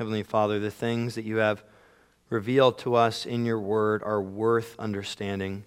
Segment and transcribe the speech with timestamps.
[0.00, 1.62] Heavenly Father, the things that you have
[2.30, 5.66] revealed to us in your word are worth understanding.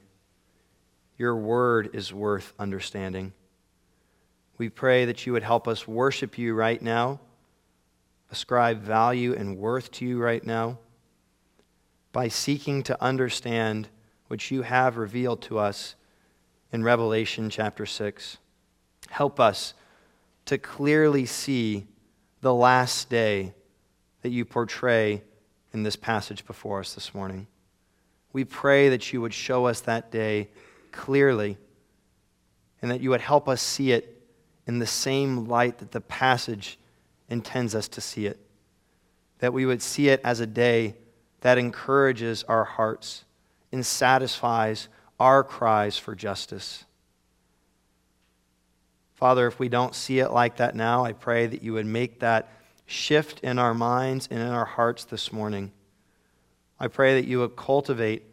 [1.19, 3.33] Your word is worth understanding.
[4.57, 7.19] We pray that you would help us worship you right now,
[8.31, 10.79] ascribe value and worth to you right now
[12.11, 13.87] by seeking to understand
[14.29, 15.93] what you have revealed to us
[16.71, 18.39] in Revelation chapter 6.
[19.11, 19.75] Help us
[20.45, 21.85] to clearly see
[22.41, 23.53] the last day
[24.23, 25.21] that you portray
[25.73, 27.45] in this passage before us this morning.
[28.31, 30.49] We pray that you would show us that day
[30.91, 31.57] clearly
[32.81, 34.21] and that you would help us see it
[34.65, 36.79] in the same light that the passage
[37.29, 38.39] intends us to see it.
[39.39, 40.95] That we would see it as a day
[41.41, 43.25] that encourages our hearts
[43.71, 44.87] and satisfies
[45.19, 46.85] our cries for justice.
[49.15, 52.19] Father, if we don't see it like that now, I pray that you would make
[52.21, 52.49] that
[52.85, 55.71] shift in our minds and in our hearts this morning.
[56.79, 58.23] I pray that you would cultivate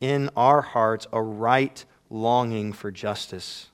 [0.00, 3.70] in our hearts a right longing for justice.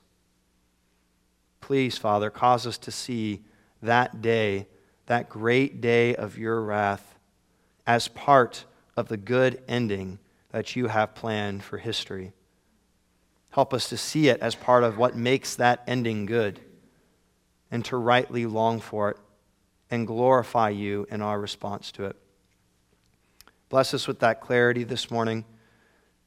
[1.59, 3.41] Please, Father, cause us to see
[3.81, 4.67] that day,
[5.07, 7.15] that great day of your wrath,
[7.85, 10.19] as part of the good ending
[10.51, 12.33] that you have planned for history.
[13.51, 16.59] Help us to see it as part of what makes that ending good
[17.69, 19.17] and to rightly long for it
[19.91, 22.15] and glorify you in our response to it.
[23.69, 25.45] Bless us with that clarity this morning.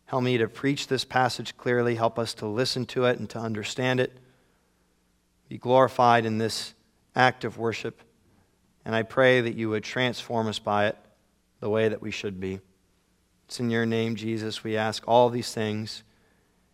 [0.05, 1.95] Help me to preach this passage clearly.
[1.95, 4.12] Help us to listen to it and to understand it.
[5.48, 6.75] Be glorified in this
[7.17, 8.03] act of worship.
[8.85, 10.98] And I pray that you would transform us by it
[11.61, 12.61] the way that we should be.
[13.47, 16.03] It's in your name, Jesus, we ask all these things,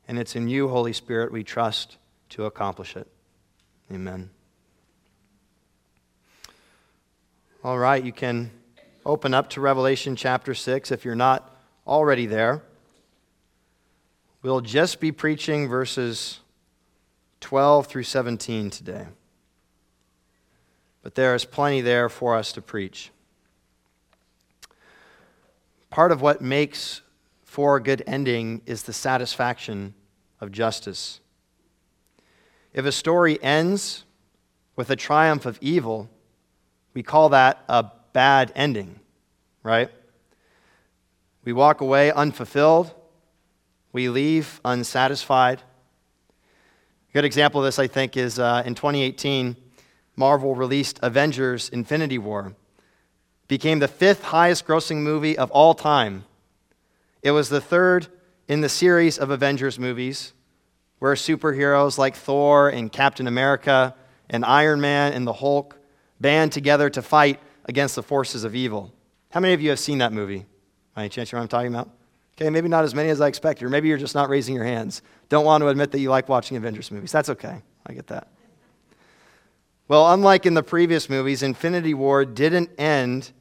[0.06, 1.96] and it's in you, Holy Spirit, we trust
[2.30, 3.08] to accomplish it.
[3.92, 4.30] Amen.
[7.62, 8.50] All right, you can
[9.04, 11.54] open up to Revelation chapter 6 if you're not
[11.86, 12.62] already there.
[14.42, 16.40] We'll just be preaching verses
[17.40, 19.06] 12 through 17 today.
[21.02, 23.10] But there is plenty there for us to preach
[25.90, 27.02] part of what makes
[27.42, 29.92] for a good ending is the satisfaction
[30.40, 31.20] of justice.
[32.72, 34.04] If a story ends
[34.76, 36.08] with a triumph of evil,
[36.94, 38.98] we call that a bad ending,
[39.62, 39.90] right?
[41.44, 42.94] We walk away unfulfilled,
[43.92, 45.60] we leave unsatisfied.
[47.10, 49.56] A good example of this, I think, is uh, in 2018,
[50.16, 52.54] Marvel released Avengers Infinity War
[53.50, 56.24] became the fifth highest grossing movie of all time.
[57.20, 58.06] It was the third
[58.46, 60.32] in the series of Avengers movies,
[61.00, 63.96] where superheroes like Thor and Captain America
[64.28, 65.79] and Iron Man and the Hulk
[66.20, 68.92] band together to fight against the forces of evil.
[69.30, 70.46] How many of you have seen that movie?
[70.96, 71.90] Any chance you know what I'm talking about?
[72.36, 74.64] Okay, maybe not as many as I expected, or maybe you're just not raising your
[74.64, 75.02] hands.
[75.28, 77.12] Don't want to admit that you like watching Avengers movies.
[77.12, 77.62] That's okay.
[77.86, 78.28] I get that.
[79.88, 83.32] Well, unlike in the previous movies, Infinity War didn't end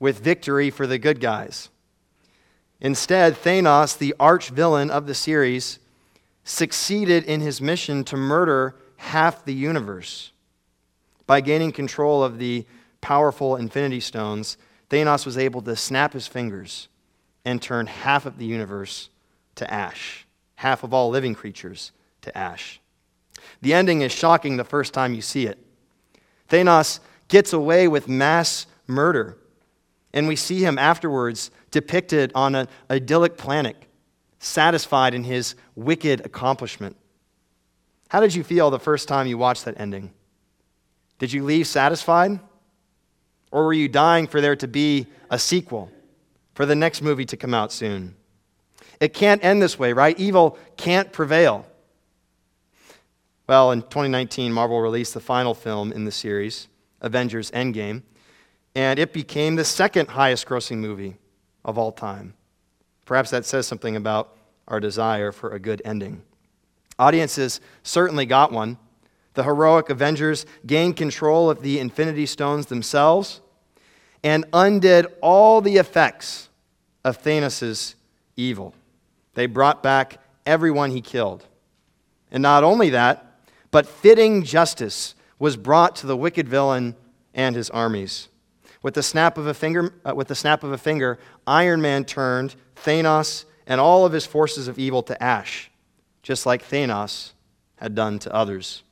[0.00, 1.68] with victory for the good guys.
[2.80, 5.78] Instead, Thanos, the arch villain of the series,
[6.44, 10.32] succeeded in his mission to murder half the universe.
[11.28, 12.64] By gaining control of the
[13.02, 14.56] powerful Infinity Stones,
[14.88, 16.88] Thanos was able to snap his fingers
[17.44, 19.10] and turn half of the universe
[19.56, 22.80] to ash, half of all living creatures to ash.
[23.60, 25.58] The ending is shocking the first time you see it.
[26.48, 29.36] Thanos gets away with mass murder
[30.14, 33.76] and we see him afterwards depicted on an idyllic planet,
[34.38, 36.96] satisfied in his wicked accomplishment.
[38.08, 40.14] How did you feel the first time you watched that ending?
[41.18, 42.40] Did you leave satisfied?
[43.50, 45.90] Or were you dying for there to be a sequel,
[46.54, 48.14] for the next movie to come out soon?
[49.00, 50.18] It can't end this way, right?
[50.18, 51.66] Evil can't prevail.
[53.46, 56.68] Well, in 2019, Marvel released the final film in the series,
[57.00, 58.02] Avengers Endgame
[58.78, 61.16] and it became the second highest grossing movie
[61.64, 62.34] of all time.
[63.06, 64.36] Perhaps that says something about
[64.68, 66.22] our desire for a good ending.
[66.96, 68.78] Audiences certainly got one.
[69.38, 73.40] The heroic Avengers gained control of the Infinity Stones themselves
[74.24, 76.48] and undid all the effects
[77.04, 77.94] of Thanos'
[78.34, 78.74] evil.
[79.34, 81.46] They brought back everyone he killed.
[82.32, 83.38] And not only that,
[83.70, 86.96] but fitting justice was brought to the wicked villain
[87.32, 88.26] and his armies.
[88.82, 92.04] With the snap of a finger, uh, with the snap of a finger, Iron Man
[92.04, 95.70] turned Thanos and all of his forces of evil to ash,
[96.24, 97.34] just like Thanos
[97.76, 98.82] had done to others.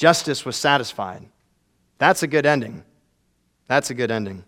[0.00, 1.26] Justice was satisfied.
[1.98, 2.84] That's a good ending.
[3.66, 4.44] That's a good ending.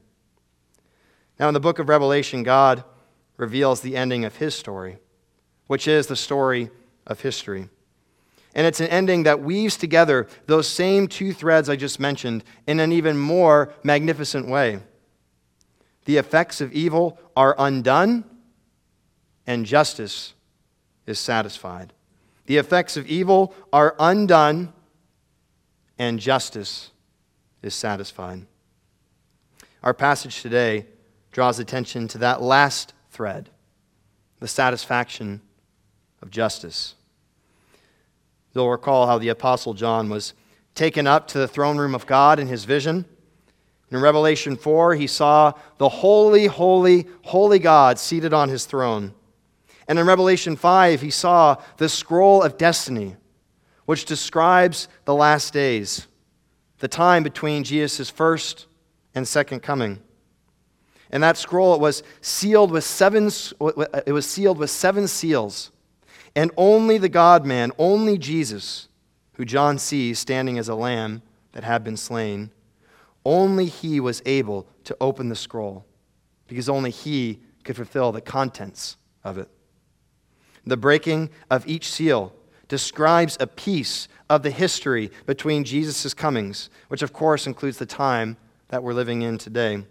[1.38, 2.84] Now, in the book of Revelation, God
[3.36, 4.96] reveals the ending of his story,
[5.66, 6.70] which is the story
[7.06, 7.68] of history.
[8.54, 12.80] And it's an ending that weaves together those same two threads I just mentioned in
[12.80, 14.80] an even more magnificent way.
[16.06, 18.24] The effects of evil are undone,
[19.46, 20.32] and justice
[21.06, 21.92] is satisfied.
[22.46, 24.72] The effects of evil are undone,
[26.02, 26.90] and justice
[27.62, 28.44] is satisfied.
[29.84, 30.86] Our passage today
[31.30, 33.50] draws attention to that last thread
[34.40, 35.40] the satisfaction
[36.20, 36.96] of justice.
[38.52, 40.34] You'll recall how the Apostle John was
[40.74, 43.04] taken up to the throne room of God in his vision.
[43.92, 49.14] In Revelation 4, he saw the holy, holy, holy God seated on his throne.
[49.86, 53.14] And in Revelation 5, he saw the scroll of destiny,
[53.86, 56.06] which describes the last days,
[56.78, 58.66] the time between Jesus' first
[59.14, 60.00] and second coming.
[61.10, 63.30] And that scroll it was sealed with seven
[64.06, 65.70] it was sealed with seven seals.
[66.34, 68.88] And only the God man, only Jesus,
[69.34, 71.20] who John sees standing as a lamb
[71.52, 72.50] that had been slain,
[73.24, 75.84] only he was able to open the scroll
[76.46, 79.48] because only he could fulfill the contents of it.
[80.64, 82.32] The breaking of each seal
[82.72, 88.38] describes a piece of the history between Jesus' comings, which of course includes the time
[88.68, 89.84] that we're living in today.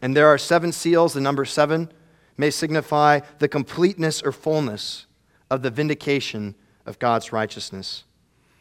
[0.00, 1.12] And there are seven seals.
[1.12, 1.92] The number seven
[2.38, 5.04] may signify the completeness or fullness
[5.50, 6.54] of the vindication
[6.86, 8.04] of God's righteousness.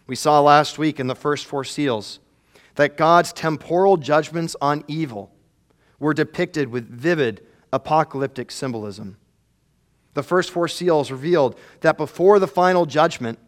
[0.05, 2.19] We saw last week in the first four seals
[2.75, 5.31] that God's temporal judgments on evil
[5.97, 7.39] were depicted with vivid
[7.71, 9.15] apocalyptic symbolism.
[10.13, 13.39] The first four seals revealed that before the final judgment,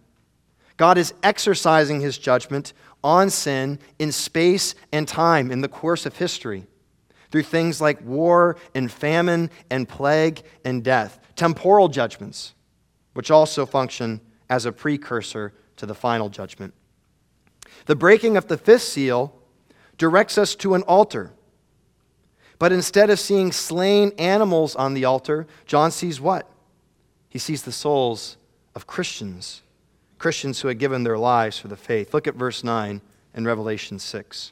[0.78, 6.16] God is exercising his judgment on sin in space and time in the course of
[6.16, 6.68] history
[7.32, 12.54] through things like war and famine and plague and death, temporal judgments
[13.18, 16.72] which also function as a precursor to the final judgment.
[17.88, 19.34] The breaking of the fifth seal
[19.98, 21.34] directs us to an altar.
[22.60, 26.48] But instead of seeing slain animals on the altar, John sees what?
[27.28, 28.38] He sees the souls
[28.76, 29.64] of Christians,
[30.18, 32.14] Christians who had given their lives for the faith.
[32.14, 33.02] Look at verse 9
[33.36, 34.52] in Revelation 6.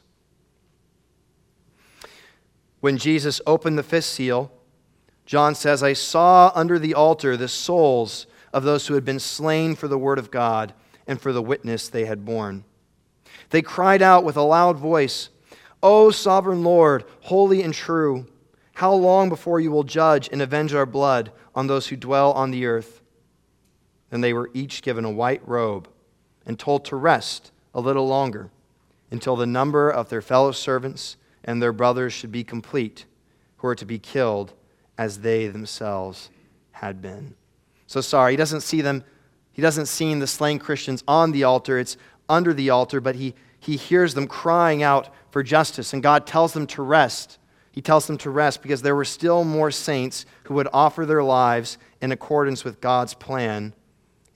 [2.80, 4.52] When Jesus opened the fifth seal,
[5.24, 9.74] John says, I saw under the altar the souls of those who had been slain
[9.74, 10.72] for the word of God
[11.06, 12.64] and for the witness they had borne.
[13.50, 15.30] They cried out with a loud voice,
[15.82, 18.26] O sovereign Lord, holy and true,
[18.74, 22.50] how long before you will judge and avenge our blood on those who dwell on
[22.50, 23.02] the earth?
[24.10, 25.88] Then they were each given a white robe
[26.44, 28.50] and told to rest a little longer
[29.10, 33.04] until the number of their fellow servants and their brothers should be complete,
[33.58, 34.52] who are to be killed
[34.98, 36.30] as they themselves
[36.72, 37.34] had been.
[37.86, 39.04] So sorry, he doesn't see them,
[39.52, 41.96] he doesn't see the slain Christians on the altar, it's
[42.28, 46.52] under the altar, but he, he hears them crying out for justice, and God tells
[46.52, 47.38] them to rest.
[47.70, 51.22] He tells them to rest because there were still more saints who would offer their
[51.22, 53.74] lives in accordance with God's plan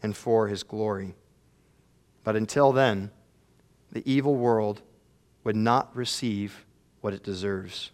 [0.02, 1.14] and for his glory.
[2.24, 3.10] But until then,
[3.92, 4.82] the evil world
[5.44, 6.64] would not receive
[7.00, 7.90] what it deserves.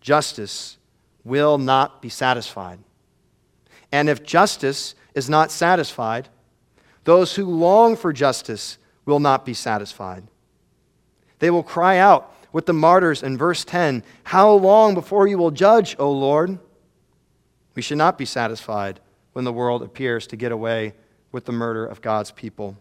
[0.00, 0.78] Justice
[1.24, 2.78] will not be satisfied.
[3.90, 6.28] And if justice is not satisfied,
[7.04, 10.24] those who long for justice will not be satisfied.
[11.38, 15.50] They will cry out with the martyrs in verse 10 How long before you will
[15.50, 16.58] judge, O Lord?
[17.74, 19.00] We should not be satisfied
[19.32, 20.94] when the world appears to get away
[21.32, 22.76] with the murder of God's people.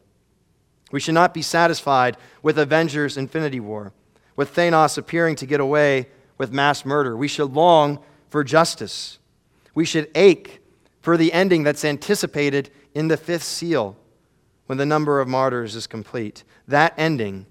[0.92, 3.94] We should not be satisfied with Avengers Infinity War,
[4.36, 7.16] with Thanos appearing to get away with mass murder.
[7.16, 9.18] We should long for justice.
[9.74, 10.60] We should ache
[11.00, 13.98] for the ending that's anticipated in the fifth seal
[14.66, 16.44] when the number of martyrs is complete.
[16.68, 17.46] That ending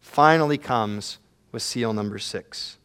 [0.00, 1.18] finally comes
[1.52, 2.78] with seal number six.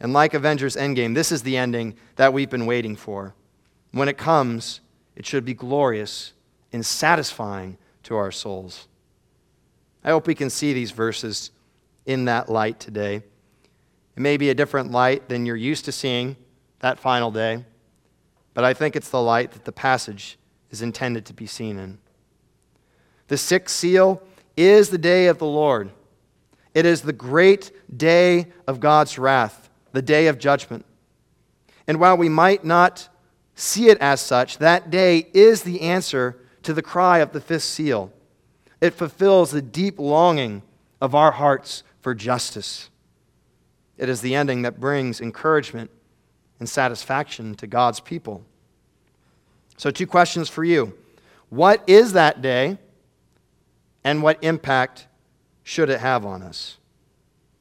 [0.00, 3.34] And like Avengers Endgame, this is the ending that we've been waiting for.
[3.92, 4.80] When it comes,
[5.14, 6.32] it should be glorious
[6.72, 8.86] and satisfying to our souls.
[10.02, 11.50] I hope we can see these verses
[12.06, 13.16] in that light today.
[13.16, 16.36] It may be a different light than you're used to seeing
[16.80, 17.64] that final day
[18.54, 20.38] but I think it's the light that the passage
[20.70, 21.98] is intended to be seen in.
[23.28, 24.22] The sixth seal
[24.56, 25.90] is the day of the Lord.
[26.74, 30.84] It is the great day of God's wrath, the day of judgment.
[31.86, 33.08] And while we might not
[33.54, 36.36] see it as such, that day is the answer
[36.70, 38.12] to the cry of the fifth seal.
[38.80, 40.62] It fulfills the deep longing
[41.00, 42.90] of our hearts for justice.
[43.98, 45.90] It is the ending that brings encouragement
[46.60, 48.44] and satisfaction to God's people.
[49.78, 50.94] So, two questions for you
[51.48, 52.78] What is that day,
[54.04, 55.08] and what impact
[55.64, 56.78] should it have on us?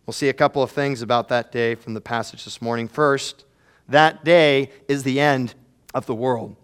[0.06, 2.88] We'll see a couple of things about that day from the passage this morning.
[2.88, 3.46] First,
[3.88, 5.56] that day is the end
[5.96, 6.56] of the world.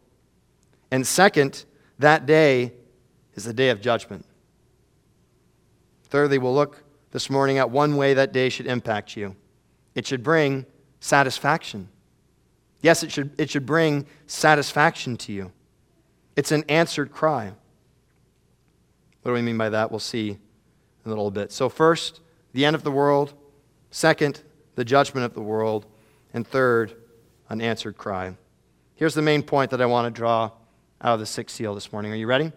[0.92, 1.66] And second,
[2.00, 2.74] that day
[3.34, 4.25] is the day of judgment.
[6.06, 9.36] Thirdly, we'll look this morning at one way that day should impact you
[9.96, 10.66] it should bring
[11.00, 11.88] satisfaction.
[12.82, 15.52] Yes, it should, it should bring satisfaction to you.
[16.36, 17.54] It's an answered cry.
[19.22, 19.90] What do we mean by that?
[19.90, 20.40] We'll see in
[21.06, 21.52] a little bit.
[21.52, 22.20] So, first,
[22.52, 23.34] the end of the world.
[23.90, 24.42] Second,
[24.75, 25.86] the judgment of the world.
[26.34, 26.94] And third,
[27.50, 28.36] an answered cry.
[28.96, 30.52] Here's the main point that I want to draw
[31.02, 32.12] out of the sixth seal this morning.
[32.12, 32.52] Are you ready?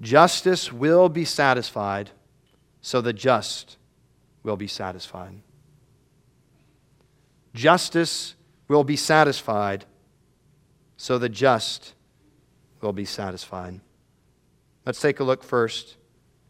[0.00, 2.10] Justice will be satisfied,
[2.80, 3.76] so the just
[4.42, 5.40] will be satisfied.
[7.54, 8.34] Justice
[8.68, 9.86] will be satisfied,
[10.96, 11.94] so the just
[12.80, 13.80] will be satisfied.
[14.84, 15.96] Let's take a look first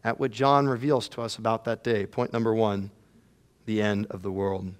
[0.03, 2.05] at what John reveals to us about that day.
[2.05, 2.91] Point number one
[3.65, 4.73] the end of the world.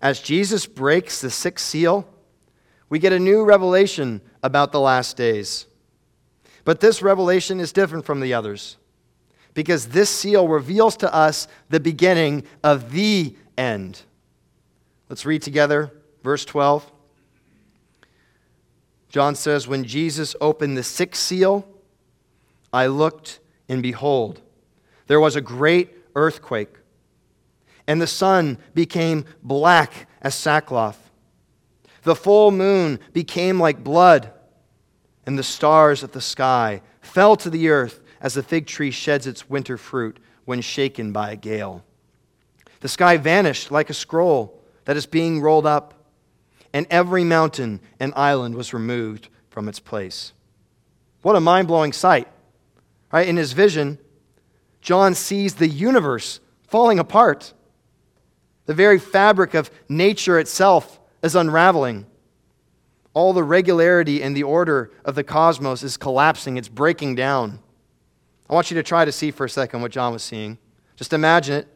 [0.00, 2.08] As Jesus breaks the sixth seal,
[2.88, 5.66] we get a new revelation about the last days.
[6.64, 8.76] But this revelation is different from the others
[9.54, 14.02] because this seal reveals to us the beginning of the end.
[15.08, 16.92] Let's read together verse 12.
[19.08, 21.66] John says, When Jesus opened the sixth seal,
[22.72, 23.38] I looked,
[23.68, 24.42] and behold,
[25.06, 26.74] there was a great earthquake,
[27.86, 31.05] and the sun became black as sackcloth
[32.06, 34.30] the full moon became like blood,
[35.26, 39.26] and the stars of the sky fell to the earth as the fig tree sheds
[39.26, 41.84] its winter fruit when shaken by a gale.
[42.78, 45.94] The sky vanished like a scroll that is being rolled up,
[46.72, 50.32] and every mountain and island was removed from its place.
[51.22, 52.28] What a mind blowing sight.
[53.12, 53.26] Right?
[53.26, 53.98] In his vision,
[54.80, 57.52] John sees the universe falling apart.
[58.66, 62.06] The very fabric of nature itself is unraveling.
[63.14, 67.60] All the regularity and the order of the cosmos is collapsing, it's breaking down.
[68.48, 70.58] I want you to try to see for a second what John was seeing.
[70.96, 71.68] Just imagine it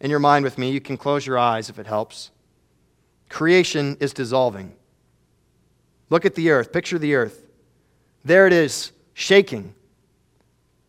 [0.00, 0.70] in your mind with me.
[0.70, 2.30] You can close your eyes if it helps.
[3.28, 4.74] Creation is dissolving.
[6.10, 6.72] Look at the earth.
[6.72, 7.46] Picture the earth.
[8.24, 9.74] There it is, shaking.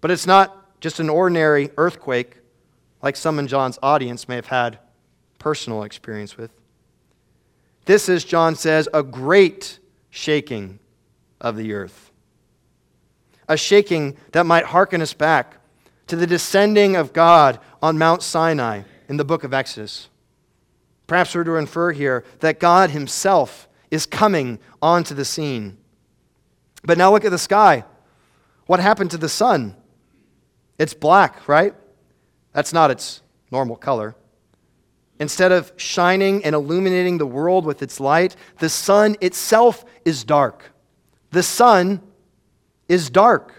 [0.01, 2.37] But it's not just an ordinary earthquake
[3.01, 4.79] like some in John's audience may have had
[5.39, 6.51] personal experience with.
[7.85, 10.79] This is, John says, a great shaking
[11.39, 12.11] of the earth.
[13.47, 15.57] A shaking that might hearken us back
[16.07, 20.09] to the descending of God on Mount Sinai in the book of Exodus.
[21.07, 25.77] Perhaps we're to infer here that God Himself is coming onto the scene.
[26.83, 27.85] But now look at the sky.
[28.65, 29.75] What happened to the sun?
[30.79, 31.73] It's black, right?
[32.53, 34.15] That's not its normal color.
[35.19, 40.71] Instead of shining and illuminating the world with its light, the sun itself is dark.
[41.31, 42.01] The sun
[42.89, 43.53] is dark.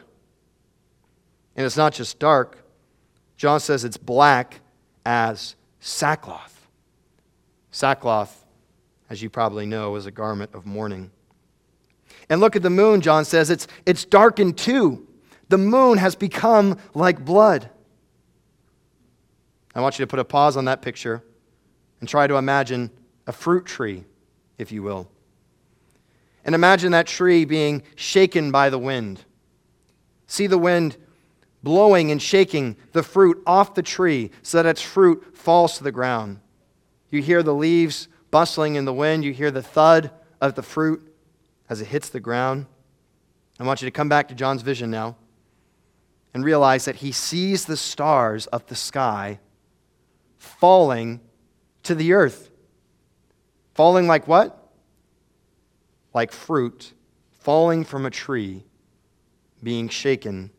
[1.57, 2.63] And it's not just dark,
[3.37, 4.61] John says it's black
[5.05, 6.69] as sackcloth.
[7.71, 8.45] Sackcloth,
[9.09, 11.11] as you probably know, is a garment of mourning.
[12.29, 15.07] And look at the moon, John says it's, it's darkened too.
[15.49, 17.71] The moon has become like blood.
[19.75, 21.23] I want you to put a pause on that picture
[22.00, 22.91] and try to imagine
[23.26, 24.05] a fruit tree,
[24.59, 25.09] if you will.
[26.45, 29.25] And imagine that tree being shaken by the wind.
[30.26, 30.97] See the wind
[31.62, 35.91] blowing and shaking the fruit off the tree so that its fruit falls to the
[35.91, 36.38] ground.
[37.11, 40.11] You hear the leaves bustling in the wind, you hear the thud
[40.41, 41.03] of the fruit
[41.69, 42.67] as it hits the ground.
[43.59, 45.17] I want you to come back to John's vision now
[46.35, 49.41] and realize that he sees the stars of the sky
[50.37, 51.21] falling
[51.87, 52.50] to the earth.
[53.75, 54.71] Falling like what?
[56.14, 56.93] Like fruit
[57.40, 58.64] falling from a tree
[59.62, 60.50] being shaken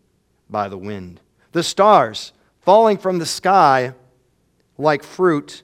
[0.50, 1.20] by the wind.
[1.52, 2.32] The stars
[2.62, 3.94] falling from the sky
[4.78, 5.64] like fruit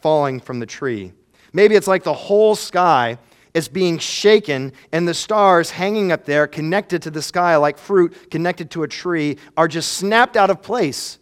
[0.00, 1.12] falling from the tree.
[1.52, 3.18] Maybe it's like the whole sky
[3.54, 8.30] is being shaken, and the stars hanging up there, connected to the sky like fruit
[8.30, 11.18] connected to a tree, are just snapped out of place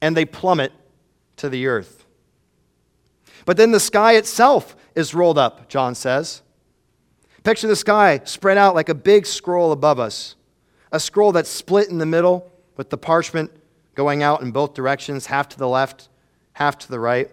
[0.00, 0.72] and they plummet
[1.36, 1.97] to the earth.
[3.48, 6.42] But then the sky itself is rolled up, John says.
[7.44, 10.36] Picture the sky spread out like a big scroll above us,
[10.92, 13.50] a scroll that's split in the middle with the parchment
[13.94, 16.10] going out in both directions, half to the left,
[16.52, 17.30] half to the right.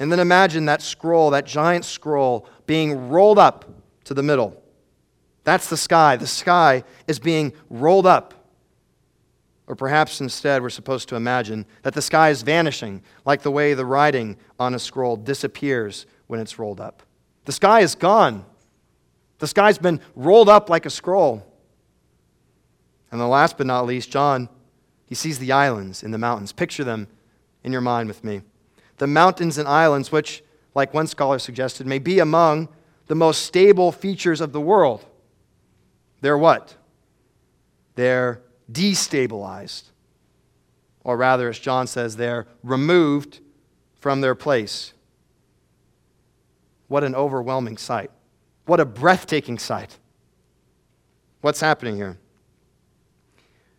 [0.00, 3.66] And then imagine that scroll, that giant scroll, being rolled up
[4.02, 4.60] to the middle.
[5.44, 6.16] That's the sky.
[6.16, 8.34] The sky is being rolled up.
[9.68, 13.74] Or perhaps instead, we're supposed to imagine that the sky is vanishing, like the way
[13.74, 17.02] the writing on a scroll disappears when it's rolled up.
[17.44, 18.46] The sky is gone.
[19.40, 21.46] The sky's been rolled up like a scroll.
[23.12, 24.48] And the last but not least, John,
[25.04, 26.50] he sees the islands in the mountains.
[26.50, 27.06] Picture them
[27.62, 28.40] in your mind with me.
[28.96, 30.42] The mountains and islands, which,
[30.74, 32.68] like one scholar suggested, may be among
[33.06, 35.04] the most stable features of the world.
[36.22, 36.74] They're what?
[37.96, 39.84] They're destabilized.
[41.04, 43.40] Or rather, as John says, they're removed
[44.00, 44.92] from their place.
[46.88, 48.10] What an overwhelming sight.
[48.66, 49.98] What a breathtaking sight.
[51.40, 52.18] What's happening here?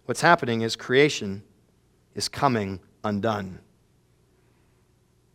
[0.06, 1.44] What's happening is creation
[2.16, 3.60] is coming undone.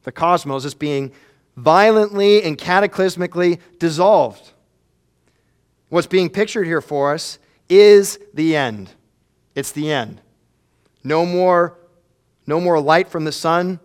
[0.03, 1.13] The cosmos is being
[1.57, 4.51] violently and cataclysmically dissolved.
[5.89, 8.91] What's being pictured here for us is the end.
[9.55, 10.21] It's the end.
[11.03, 11.79] No more,
[12.47, 13.79] no more light from the sun,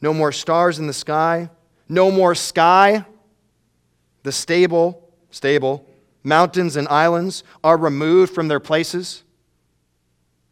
[0.00, 1.50] no more stars in the sky,
[1.88, 3.04] no more sky.
[4.22, 5.86] The stable, stable,
[6.22, 9.22] mountains and islands are removed from their places.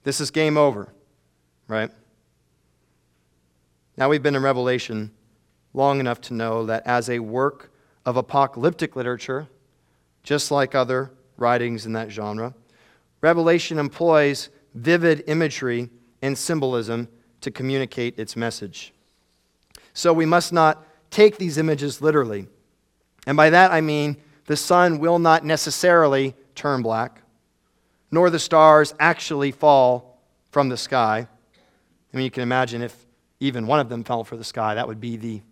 [0.04, 0.92] This is game over,
[1.68, 1.90] right?
[3.96, 5.12] Now we've been in Revelation
[5.74, 7.72] long enough to know that as a work
[8.04, 9.48] of apocalyptic literature,
[10.22, 12.54] just like other writings in that genre,
[13.22, 15.88] Revelation employs vivid imagery
[16.20, 17.08] and symbolism
[17.40, 18.92] to communicate its message.
[19.94, 22.48] So we must not take these images literally.
[23.26, 27.22] And by that I mean the sun will not necessarily turn black,
[28.10, 31.26] nor the stars actually fall from the sky.
[32.12, 33.06] I mean, you can imagine if
[33.40, 35.42] even one of them fell from the sky, that would be the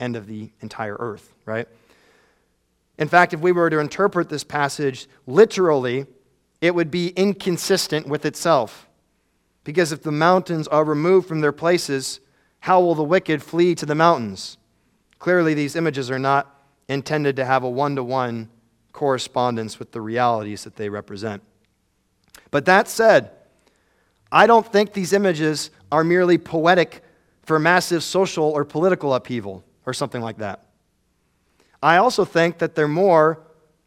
[0.00, 1.68] end of the entire earth, right?
[2.98, 6.06] In fact, if we were to interpret this passage literally,
[6.60, 8.88] it would be inconsistent with itself.
[9.64, 12.20] Because if the mountains are removed from their places,
[12.60, 14.56] how will the wicked flee to the mountains?
[15.18, 18.48] Clearly, these images are not intended to have a one to one
[18.92, 21.42] correspondence with the realities that they represent.
[22.50, 23.30] But that said,
[24.32, 27.02] I don't think these images are merely poetic
[27.42, 30.66] for massive social or political upheaval or something like that.
[31.82, 33.40] I also think that they're more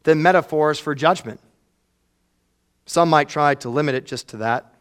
[0.03, 1.39] than metaphors for judgment.
[2.85, 4.73] Some might try to limit it just to that,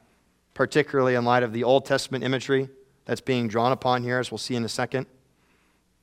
[0.55, 2.69] particularly in light of the Old Testament imagery
[3.05, 5.07] that's being drawn upon here, as we'll see in a second,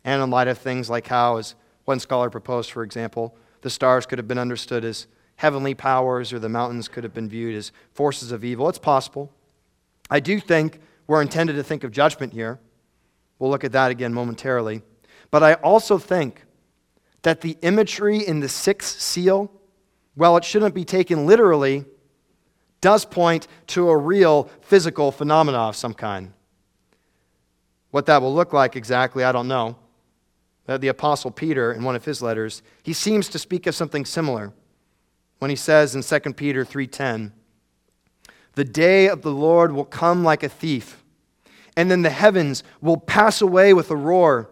[0.04, 1.56] and in light of things like how, as
[1.86, 5.08] one scholar proposed, for example, the stars could have been understood as
[5.38, 8.68] heavenly powers or the mountains could have been viewed as forces of evil.
[8.70, 9.32] It's possible.
[10.10, 12.60] I do think we're intended to think of judgment here.
[13.40, 14.82] We'll look at that again momentarily.
[15.30, 16.44] But I also think
[17.22, 19.52] that the imagery in the sixth seal
[20.18, 21.86] while it shouldn't be taken literally,
[22.82, 26.34] does point to a real physical phenomena of some kind.
[27.92, 29.78] What that will look like exactly, I don't know.
[30.68, 34.06] Uh, the Apostle Peter, in one of his letters, he seems to speak of something
[34.06, 34.52] similar
[35.38, 37.32] when he says in 2 Peter 3:10,
[38.56, 41.04] "The day of the Lord will come like a thief,
[41.78, 44.50] and then the heavens will pass away with a roar,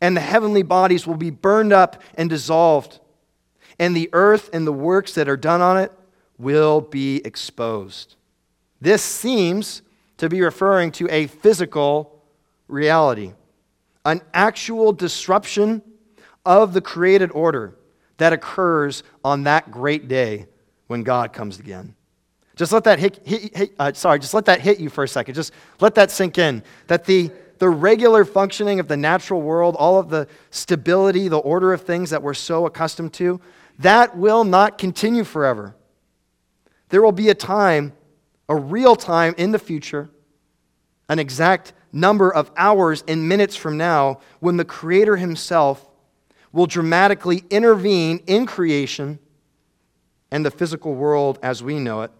[0.00, 3.00] and the heavenly bodies will be burned up and dissolved."
[3.82, 5.90] And the earth and the works that are done on it
[6.38, 8.14] will be exposed.
[8.80, 9.82] This seems
[10.18, 12.22] to be referring to a physical
[12.68, 13.32] reality,
[14.04, 15.82] an actual disruption
[16.46, 17.76] of the created order
[18.18, 20.46] that occurs on that great day
[20.86, 21.96] when God comes again.
[22.54, 25.08] Just let that hit, hit, hit uh, sorry, just let that hit you for a
[25.08, 25.34] second.
[25.34, 26.62] Just let that sink in.
[26.86, 31.72] That the, the regular functioning of the natural world, all of the stability, the order
[31.72, 33.40] of things that we're so accustomed to,
[33.82, 35.74] that will not continue forever.
[36.88, 37.92] There will be a time,
[38.48, 40.10] a real time in the future,
[41.08, 45.88] an exact number of hours and minutes from now, when the Creator Himself
[46.52, 49.18] will dramatically intervene in creation
[50.30, 52.10] and the physical world as we know it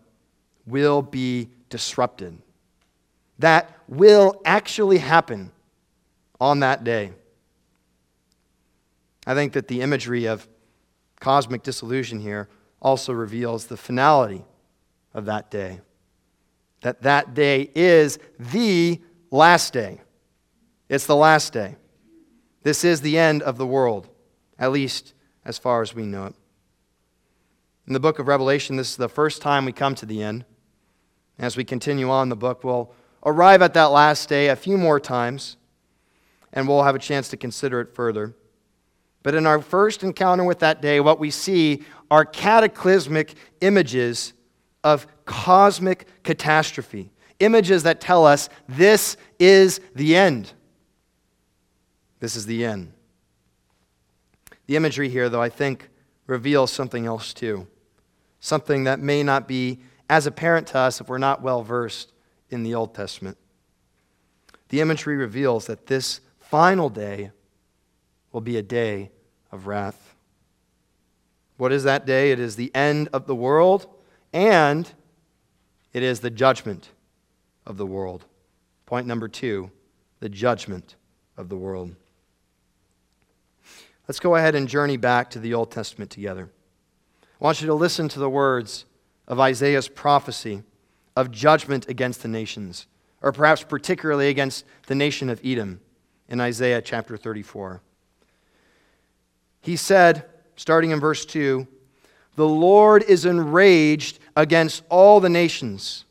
[0.66, 2.38] will be disrupted.
[3.38, 5.50] That will actually happen
[6.40, 7.12] on that day.
[9.26, 10.46] I think that the imagery of
[11.22, 12.48] cosmic dissolution here
[12.82, 14.44] also reveals the finality
[15.14, 15.80] of that day.
[16.80, 20.00] That that day is the last day.
[20.88, 21.76] It's the last day.
[22.64, 24.08] This is the end of the world,
[24.58, 26.34] at least as far as we know it.
[27.86, 30.44] In the book of Revelation, this is the first time we come to the end.
[31.38, 32.92] As we continue on the book, we'll
[33.24, 35.56] arrive at that last day a few more times.
[36.52, 38.34] and we'll have a chance to consider it further.
[39.22, 44.32] But in our first encounter with that day, what we see are cataclysmic images
[44.84, 50.52] of cosmic catastrophe, images that tell us this is the end.
[52.20, 52.92] This is the end.
[54.66, 55.88] The imagery here, though, I think
[56.26, 57.66] reveals something else too,
[58.40, 62.12] something that may not be as apparent to us if we're not well versed
[62.50, 63.36] in the Old Testament.
[64.68, 67.30] The imagery reveals that this final day
[68.32, 69.10] will be a day
[69.50, 70.14] of wrath.
[71.56, 72.32] What is that day?
[72.32, 73.86] It is the end of the world
[74.32, 74.90] and
[75.92, 76.88] it is the judgment
[77.66, 78.24] of the world.
[78.86, 79.70] Point number two
[80.20, 80.96] the judgment
[81.36, 81.94] of the world.
[84.06, 86.50] Let's go ahead and journey back to the Old Testament together.
[87.40, 88.84] I want you to listen to the words
[89.26, 90.62] of Isaiah's prophecy
[91.16, 92.86] of judgment against the nations,
[93.20, 95.80] or perhaps particularly against the nation of Edom
[96.28, 97.80] in Isaiah chapter 34.
[99.62, 101.66] He said, starting in verse 2,
[102.36, 106.04] The Lord is enraged against all the nations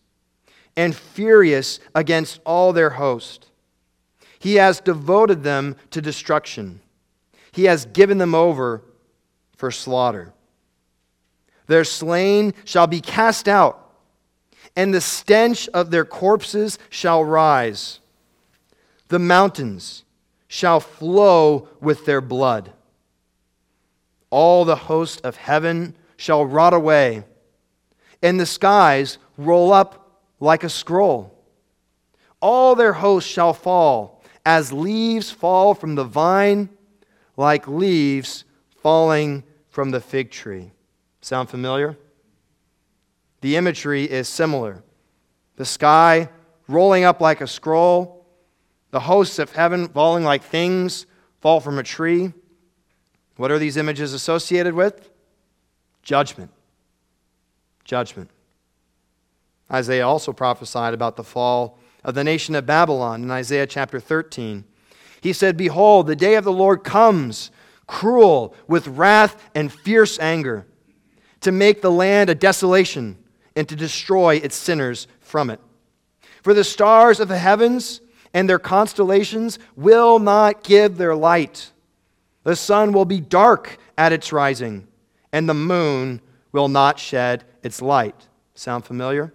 [0.75, 3.49] and furious against all their host.
[4.39, 6.81] He has devoted them to destruction,
[7.51, 8.81] he has given them over
[9.57, 10.33] for slaughter.
[11.67, 13.93] Their slain shall be cast out,
[14.75, 17.99] and the stench of their corpses shall rise.
[19.09, 20.03] The mountains
[20.47, 22.71] shall flow with their blood.
[24.31, 27.23] All the host of heaven shall rot away,
[28.23, 31.37] and the skies roll up like a scroll.
[32.41, 36.69] All their hosts shall fall, as leaves fall from the vine,
[37.37, 38.45] like leaves
[38.81, 40.71] falling from the fig tree.
[41.21, 41.97] Sound familiar?
[43.41, 44.83] The imagery is similar.
[45.55, 46.29] The sky
[46.67, 48.25] rolling up like a scroll,
[48.91, 51.05] the hosts of heaven falling like things
[51.39, 52.33] fall from a tree.
[53.37, 55.09] What are these images associated with?
[56.03, 56.51] Judgment.
[57.83, 58.29] Judgment.
[59.71, 64.65] Isaiah also prophesied about the fall of the nation of Babylon in Isaiah chapter 13.
[65.21, 67.51] He said, Behold, the day of the Lord comes,
[67.87, 70.65] cruel, with wrath and fierce anger,
[71.41, 73.17] to make the land a desolation
[73.55, 75.59] and to destroy its sinners from it.
[76.41, 78.01] For the stars of the heavens
[78.33, 81.71] and their constellations will not give their light.
[82.43, 84.87] The sun will be dark at its rising,
[85.31, 88.27] and the moon will not shed its light.
[88.55, 89.33] Sound familiar?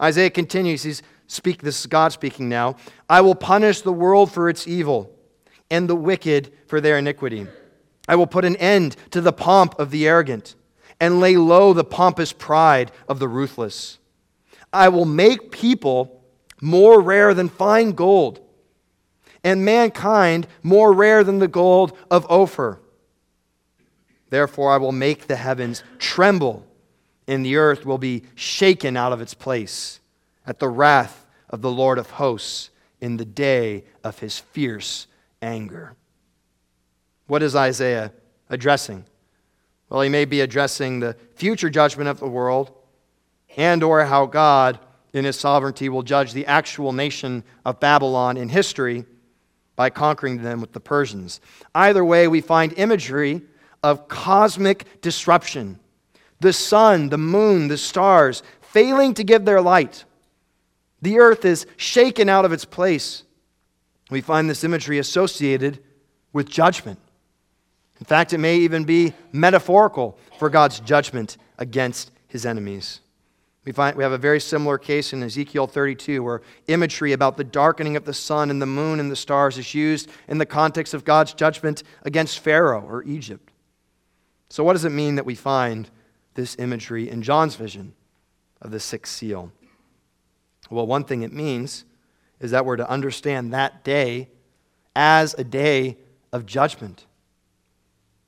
[0.00, 0.82] Isaiah continues.
[0.82, 2.76] He's speak this is God speaking now.
[3.08, 5.14] I will punish the world for its evil
[5.70, 7.46] and the wicked for their iniquity.
[8.08, 10.54] I will put an end to the pomp of the arrogant
[10.98, 13.98] and lay low the pompous pride of the ruthless.
[14.72, 16.22] I will make people
[16.60, 18.40] more rare than fine gold
[19.48, 22.78] and mankind more rare than the gold of Ophir.
[24.28, 26.66] Therefore, I will make the heavens tremble,
[27.26, 30.00] and the earth will be shaken out of its place
[30.46, 32.68] at the wrath of the Lord of hosts
[33.00, 35.06] in the day of his fierce
[35.40, 35.96] anger.
[37.26, 38.12] What is Isaiah
[38.50, 39.06] addressing?
[39.88, 42.70] Well, he may be addressing the future judgment of the world
[43.56, 44.78] and or how God
[45.14, 49.06] in his sovereignty will judge the actual nation of Babylon in history
[49.78, 51.40] by conquering them with the Persians.
[51.72, 53.42] Either way, we find imagery
[53.80, 55.78] of cosmic disruption.
[56.40, 60.04] The sun, the moon, the stars failing to give their light.
[61.00, 63.22] The earth is shaken out of its place.
[64.10, 65.78] We find this imagery associated
[66.32, 66.98] with judgment.
[68.00, 72.98] In fact, it may even be metaphorical for God's judgment against his enemies.
[73.68, 77.44] We, find, we have a very similar case in Ezekiel 32, where imagery about the
[77.44, 80.94] darkening of the sun and the moon and the stars is used in the context
[80.94, 83.50] of God's judgment against Pharaoh or Egypt.
[84.48, 85.90] So, what does it mean that we find
[86.32, 87.92] this imagery in John's vision
[88.62, 89.52] of the sixth seal?
[90.70, 91.84] Well, one thing it means
[92.40, 94.30] is that we're to understand that day
[94.96, 95.98] as a day
[96.32, 97.04] of judgment.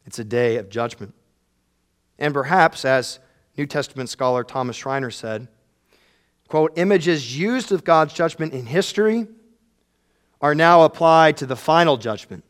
[0.05, 1.15] It's a day of judgment.
[2.19, 3.21] And perhaps, as
[3.61, 5.47] New Testament scholar Thomas Schreiner said,
[6.49, 9.27] quote, images used of God's judgment in history
[10.41, 12.43] are now applied to the final judgment,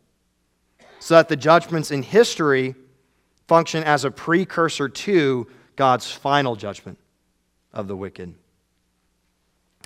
[1.01, 2.77] so that the judgments in history
[3.49, 6.97] function as a precursor to God's final judgment
[7.73, 8.33] of the wicked.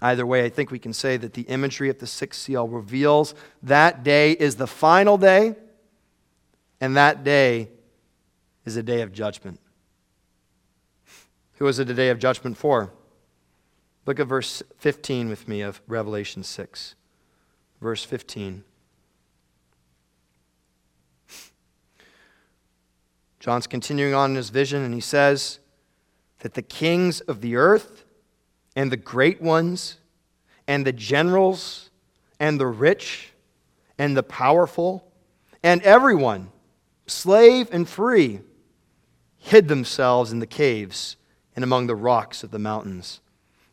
[0.03, 3.35] Either way, I think we can say that the imagery of the sixth seal reveals
[3.63, 5.57] that day is the final day,
[6.83, 7.71] and that day
[8.67, 9.59] is a day of judgment.
[11.57, 12.93] Who is it the day of judgment for?
[14.07, 16.95] Look at verse 15 with me of Revelation 6.
[17.81, 18.65] Verse 15.
[23.39, 25.61] John's continuing on in his vision, and he says
[26.41, 28.05] that the kings of the earth
[28.75, 29.99] and the great ones
[30.67, 31.91] and the generals
[32.41, 33.33] and the rich
[33.99, 35.13] and the powerful
[35.63, 36.51] and everyone,
[37.07, 38.41] slave and free,
[39.37, 41.17] hid themselves in the caves
[41.55, 43.21] and among the rocks of the mountains,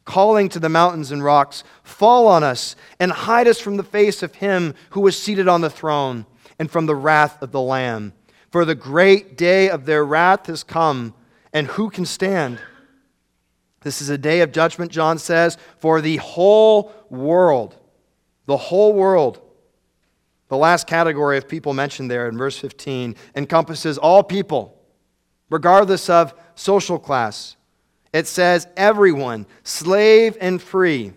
[0.05, 4.23] calling to the mountains and rocks, Fall on us and hide us from the face
[4.23, 6.25] of him who was seated on the throne
[6.59, 8.13] and from the wrath of the Lamb.
[8.51, 11.13] For the great day of their wrath has come,
[11.53, 12.59] and who can stand?
[13.81, 17.75] This is a day of judgment, John says, for the whole world.
[18.45, 19.41] The whole world.
[20.49, 24.77] The last category of people mentioned there in verse 15 encompasses all people,
[25.49, 27.55] regardless of social class.
[28.13, 31.13] It says everyone, slave and free.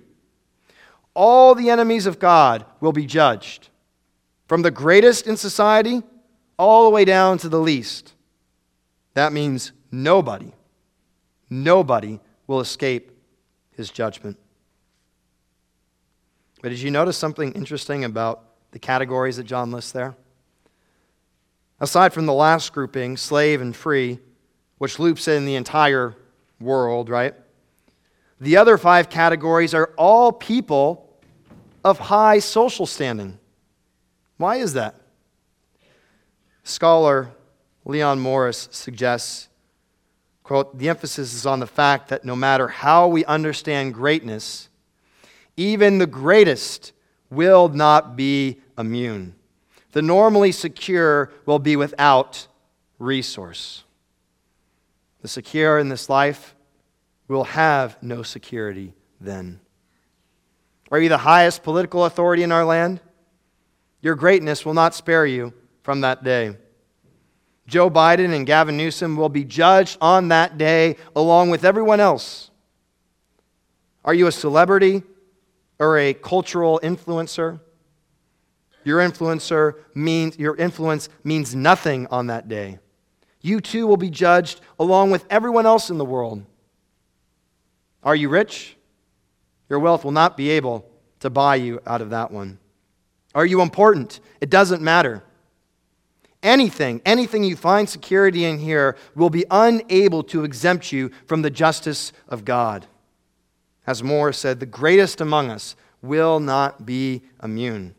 [1.14, 3.68] All the enemies of God will be judged,
[4.48, 6.02] from the greatest in society
[6.58, 8.14] all the way down to the least.
[9.14, 10.52] That means nobody,
[11.50, 13.12] nobody will escape
[13.72, 14.38] his judgment.
[16.62, 20.14] But did you notice something interesting about the categories that John lists there?
[21.80, 24.18] Aside from the last grouping, slave and free,
[24.78, 26.16] which loops in the entire
[26.60, 27.34] world, right?
[28.40, 31.08] The other five categories are all people
[31.84, 33.38] of high social standing.
[34.36, 34.96] Why is that?
[36.64, 37.30] Scholar
[37.84, 39.48] Leon Morris suggests,
[40.42, 44.68] quote, the emphasis is on the fact that no matter how we understand greatness,
[45.56, 46.92] even the greatest
[47.30, 49.34] will not be immune.
[49.92, 52.48] The normally secure will be without
[52.98, 53.83] resource.
[55.24, 56.54] The secure in this life
[57.28, 59.58] will have no security then.
[60.90, 63.00] Are you the highest political authority in our land?
[64.02, 66.58] Your greatness will not spare you from that day.
[67.66, 72.50] Joe Biden and Gavin Newsom will be judged on that day along with everyone else.
[74.04, 75.04] Are you a celebrity
[75.78, 77.60] or a cultural influencer?
[78.84, 82.78] Your influencer means your influence means nothing on that day.
[83.44, 86.42] You too will be judged along with everyone else in the world.
[88.02, 88.74] Are you rich?
[89.68, 90.88] Your wealth will not be able
[91.20, 92.58] to buy you out of that one.
[93.34, 94.20] Are you important?
[94.40, 95.22] It doesn't matter.
[96.42, 101.50] Anything, anything you find security in here will be unable to exempt you from the
[101.50, 102.86] justice of God.
[103.86, 107.94] As Moore said, the greatest among us will not be immune.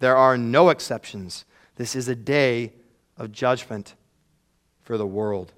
[0.00, 1.46] There are no exceptions.
[1.76, 2.74] This is a day
[3.16, 3.94] of judgment
[4.82, 5.52] for the world.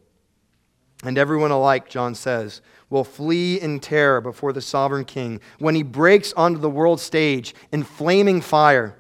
[1.02, 5.82] And everyone alike, John says, will flee in terror before the sovereign king when he
[5.82, 8.96] breaks onto the world stage in flaming fire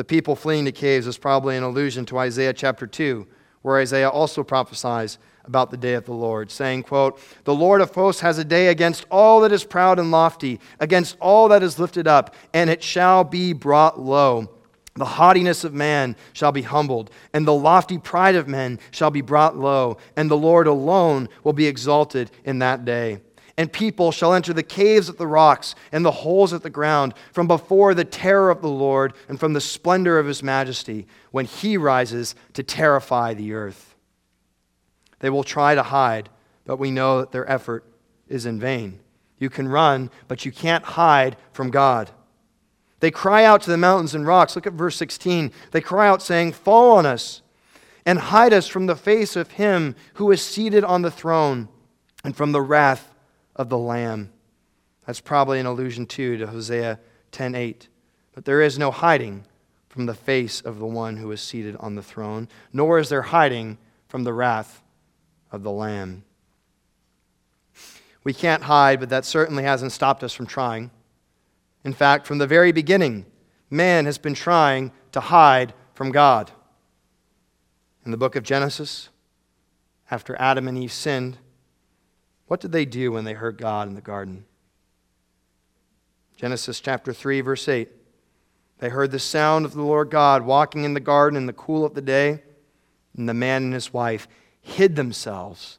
[0.00, 3.26] the people fleeing to caves is probably an allusion to Isaiah chapter 2,
[3.60, 7.94] where Isaiah also prophesies about the day of the Lord, saying, quote, The Lord of
[7.94, 11.78] hosts has a day against all that is proud and lofty, against all that is
[11.78, 14.48] lifted up, and it shall be brought low.
[14.94, 19.20] The haughtiness of man shall be humbled, and the lofty pride of men shall be
[19.20, 23.20] brought low, and the Lord alone will be exalted in that day
[23.60, 27.12] and people shall enter the caves of the rocks and the holes of the ground
[27.30, 31.44] from before the terror of the Lord and from the splendor of his majesty when
[31.44, 33.94] he rises to terrify the earth.
[35.18, 36.30] They will try to hide,
[36.64, 37.84] but we know that their effort
[38.28, 38.98] is in vain.
[39.38, 42.10] You can run, but you can't hide from God.
[43.00, 44.54] They cry out to the mountains and rocks.
[44.54, 45.52] Look at verse 16.
[45.72, 47.42] They cry out, saying, Fall on us
[48.06, 51.68] and hide us from the face of him who is seated on the throne
[52.22, 53.14] and from the wrath
[53.56, 54.30] of the Lamb.
[55.06, 57.00] That's probably an allusion too to Hosea
[57.32, 57.88] 10:8.
[58.32, 59.44] But there is no hiding
[59.88, 63.22] from the face of the one who is seated on the throne, nor is there
[63.22, 64.82] hiding from the wrath
[65.50, 66.24] of the Lamb.
[68.22, 70.90] We can't hide, but that certainly hasn't stopped us from trying.
[71.84, 73.26] In fact, from the very beginning,
[73.70, 76.50] man has been trying to hide from God.
[78.04, 79.08] In the book of Genesis,
[80.10, 81.38] after Adam and Eve sinned,
[82.46, 84.44] what did they do when they heard God in the garden?
[86.36, 87.88] Genesis chapter 3, verse 8.
[88.78, 91.84] They heard the sound of the Lord God walking in the garden in the cool
[91.84, 92.42] of the day,
[93.16, 94.26] and the man and his wife
[94.62, 95.78] hid themselves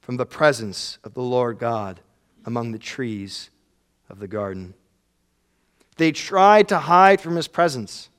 [0.00, 2.00] from the presence of the Lord God
[2.44, 3.50] among the trees
[4.08, 4.74] of the garden.
[5.96, 8.10] They tried to hide from his presence.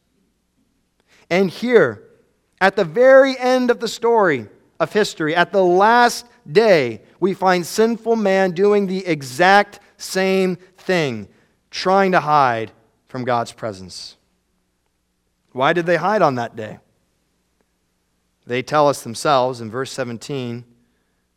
[1.29, 2.03] And here,
[2.59, 4.47] at the very end of the story
[4.79, 11.27] of history, at the last day, we find sinful man doing the exact same thing,
[11.71, 12.71] trying to hide
[13.05, 14.15] from God's presence.
[15.51, 16.79] Why did they hide on that day?
[18.45, 20.63] They tell us themselves in verse 17,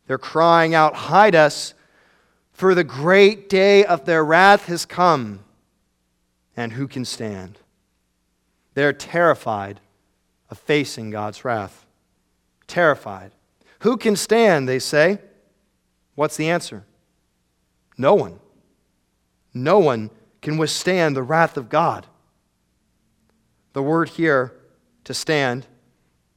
[0.07, 1.73] they're crying out, Hide us,
[2.53, 5.39] for the great day of their wrath has come,
[6.55, 7.59] and who can stand?
[8.73, 9.79] They're terrified
[10.49, 11.85] of facing God's wrath.
[12.67, 13.31] Terrified.
[13.79, 15.19] Who can stand, they say?
[16.15, 16.85] What's the answer?
[17.97, 18.39] No one.
[19.53, 20.09] No one
[20.41, 22.07] can withstand the wrath of God.
[23.73, 24.53] The word here,
[25.03, 25.67] to stand,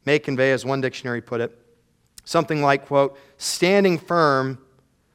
[0.05, 1.57] may convey, as one dictionary put it,
[2.24, 4.59] something like, quote, standing firm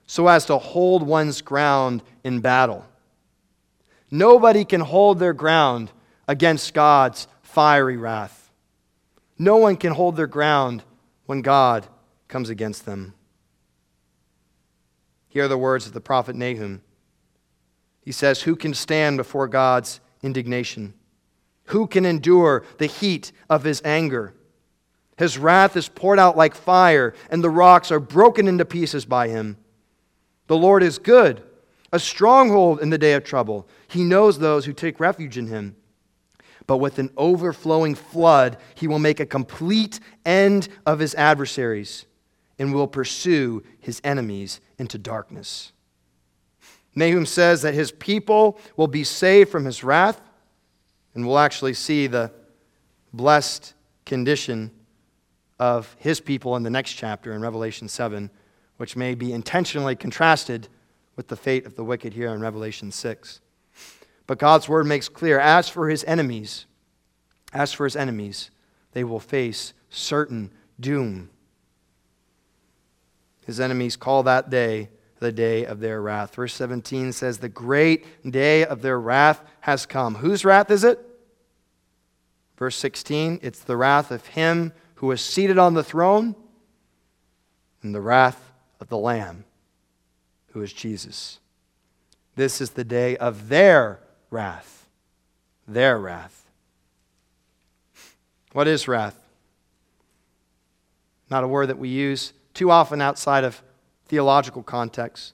[0.06, 2.86] so as to hold one's ground in battle.
[4.12, 5.92] Nobody can hold their ground
[6.28, 8.52] against God's fiery wrath.
[9.38, 10.84] No one can hold their ground
[11.26, 11.88] when God
[12.28, 13.14] comes against them.
[15.30, 16.82] Here are the words of the prophet Nahum.
[18.02, 20.94] He says, Who can stand before God's indignation?
[21.66, 24.34] Who can endure the heat of his anger?
[25.18, 29.28] His wrath is poured out like fire, and the rocks are broken into pieces by
[29.28, 29.58] him.
[30.48, 31.44] The Lord is good,
[31.92, 33.68] a stronghold in the day of trouble.
[33.88, 35.76] He knows those who take refuge in him.
[36.68, 42.06] But with an overflowing flood, he will make a complete end of his adversaries
[42.60, 45.72] and will pursue his enemies into darkness.
[46.96, 50.22] Nahum says that his people will be saved from his wrath,
[51.16, 52.32] and we'll actually see the
[53.14, 53.74] blessed
[54.06, 54.72] condition
[55.60, 58.30] of his people in the next chapter in Revelation 7,
[58.78, 60.68] which may be intentionally contrasted
[61.20, 63.42] with the fate of the wicked here in Revelation 6.
[64.26, 66.66] But God's word makes clear as for his enemies,
[67.52, 68.52] as for his enemies,
[68.94, 71.30] they will face certain doom.
[73.46, 74.88] His enemies call that day
[75.20, 76.36] the day of their wrath.
[76.36, 80.16] Verse 17 says, The great day of their wrath has come.
[80.16, 81.06] Whose wrath is it?
[82.56, 86.34] Verse 16, it's the wrath of him who is seated on the throne
[87.84, 89.44] and the wrath of the Lamb,
[90.60, 91.40] who is Jesus.
[92.36, 94.90] This is the day of their wrath.
[95.66, 96.50] Their wrath.
[98.52, 99.18] What is wrath?
[101.30, 103.64] Not a word that we use too often outside of
[104.08, 105.32] theological context.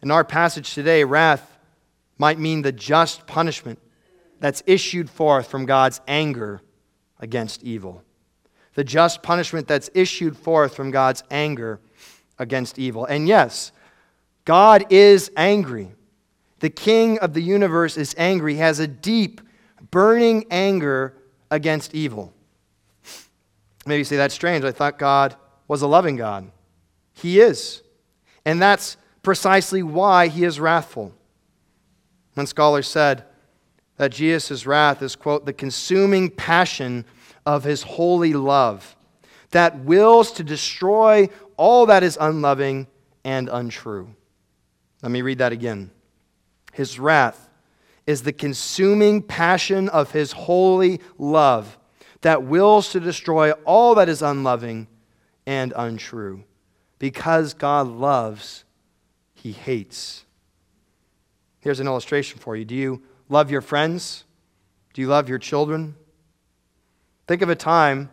[0.00, 1.58] In our passage today, wrath
[2.16, 3.80] might mean the just punishment
[4.38, 6.60] that's issued forth from God's anger
[7.18, 8.04] against evil.
[8.74, 11.80] The just punishment that's issued forth from God's anger
[12.38, 13.04] against evil.
[13.06, 13.72] And yes,
[14.44, 15.92] God is angry.
[16.60, 19.40] The king of the universe is angry, he has a deep,
[19.90, 21.14] burning anger
[21.50, 22.32] against evil.
[23.84, 24.64] Maybe you say that's strange.
[24.64, 26.50] I thought God was a loving God.
[27.14, 27.82] He is.
[28.44, 31.12] And that's precisely why he is wrathful.
[32.34, 33.24] One scholar said
[33.96, 37.04] that Jesus' wrath is, quote, the consuming passion
[37.44, 38.96] of his holy love
[39.50, 42.86] that wills to destroy all that is unloving
[43.24, 44.14] and untrue.
[45.02, 45.90] Let me read that again.
[46.72, 47.50] His wrath
[48.06, 51.78] is the consuming passion of his holy love
[52.22, 54.86] that wills to destroy all that is unloving
[55.46, 56.44] and untrue.
[56.98, 58.64] Because God loves,
[59.34, 60.24] he hates.
[61.60, 62.64] Here's an illustration for you.
[62.64, 64.24] Do you love your friends?
[64.94, 65.96] Do you love your children?
[67.26, 68.10] Think of a time,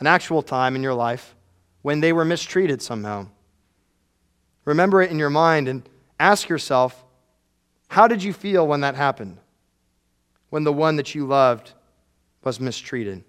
[0.00, 1.34] an actual time in your life,
[1.82, 3.28] when they were mistreated somehow.
[4.68, 5.82] Remember it in your mind and
[6.20, 7.02] ask yourself
[7.88, 9.38] how did you feel when that happened?
[10.50, 11.72] When the one that you loved
[12.44, 13.24] was mistreated?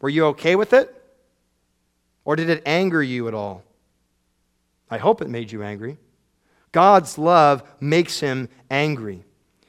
[0.00, 0.90] Were you okay with it?
[2.24, 3.62] Or did it anger you at all?
[4.90, 5.98] I hope it made you angry.
[6.72, 9.22] God's love makes him angry.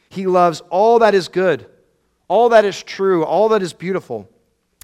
[0.07, 1.65] He loves all that is good,
[2.29, 4.29] all that is true, all that is beautiful.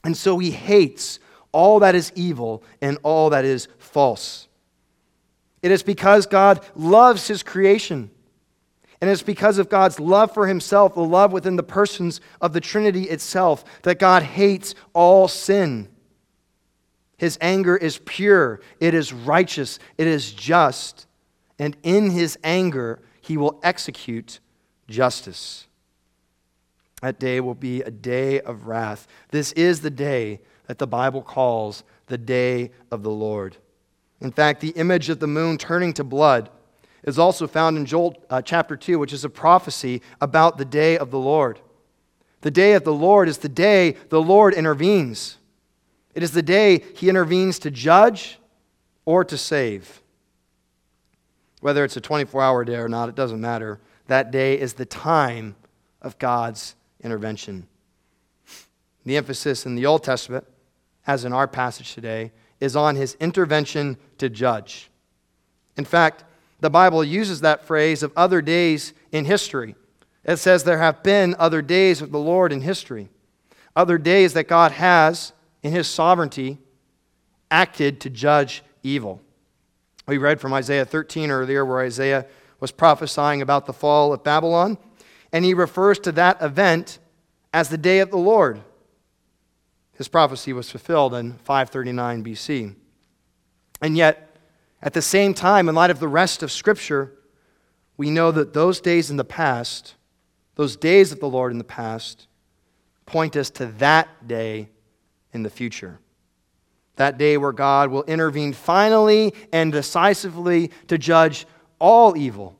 [0.03, 1.19] And so he hates
[1.53, 4.49] all that is evil and all that is false.
[5.61, 8.09] It is because God loves his creation.
[8.99, 12.61] And it's because of God's love for himself, the love within the persons of the
[12.61, 15.87] Trinity itself, that God hates all sin.
[17.17, 21.05] His anger is pure, it is righteous, it is just,
[21.59, 24.39] and in his anger, he will execute
[24.87, 25.67] justice.
[27.01, 29.07] That day will be a day of wrath.
[29.29, 33.57] This is the day that the Bible calls the day of the Lord.
[34.21, 36.49] In fact, the image of the moon turning to blood
[37.03, 40.97] is also found in Joel uh, chapter 2, which is a prophecy about the day
[40.97, 41.59] of the Lord.
[42.41, 45.37] The day of the Lord is the day the Lord intervenes.
[46.13, 48.37] It is the day he intervenes to judge
[49.05, 50.01] or to save.
[51.61, 53.79] Whether it's a 24 hour day or not, it doesn't matter.
[54.07, 55.55] That day is the time
[56.01, 57.67] of God's intervention.
[59.05, 60.45] The emphasis in the Old Testament
[61.07, 62.31] as in our passage today,
[62.61, 64.89] is on his intervention to judge.
[65.75, 66.23] In fact,
[66.61, 69.75] the Bible uses that phrase of other days in history.
[70.23, 73.09] It says there have been other days of the Lord in history,
[73.75, 75.33] other days that God has,
[75.63, 76.59] in his sovereignty,
[77.49, 79.19] acted to judge evil.
[80.07, 82.27] We read from Isaiah 13 earlier, where Isaiah
[82.59, 84.77] was prophesying about the fall of Babylon,
[85.33, 86.99] and he refers to that event
[87.53, 88.61] as the day of the Lord.
[90.01, 92.75] His prophecy was fulfilled in 539 BC.
[93.83, 94.35] And yet,
[94.81, 97.13] at the same time, in light of the rest of Scripture,
[97.97, 99.93] we know that those days in the past,
[100.55, 102.25] those days of the Lord in the past,
[103.05, 104.69] point us to that day
[105.33, 105.99] in the future.
[106.95, 111.45] That day where God will intervene finally and decisively to judge
[111.77, 112.57] all evil.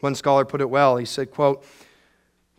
[0.00, 0.96] One scholar put it well.
[0.96, 1.64] He said, quote,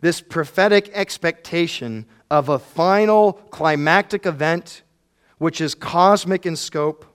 [0.00, 4.82] this prophetic expectation of a final climactic event
[5.38, 7.06] which is cosmic in scope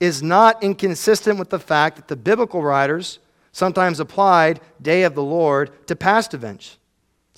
[0.00, 3.18] is not inconsistent with the fact that the biblical writers
[3.52, 6.78] sometimes applied day of the Lord to past events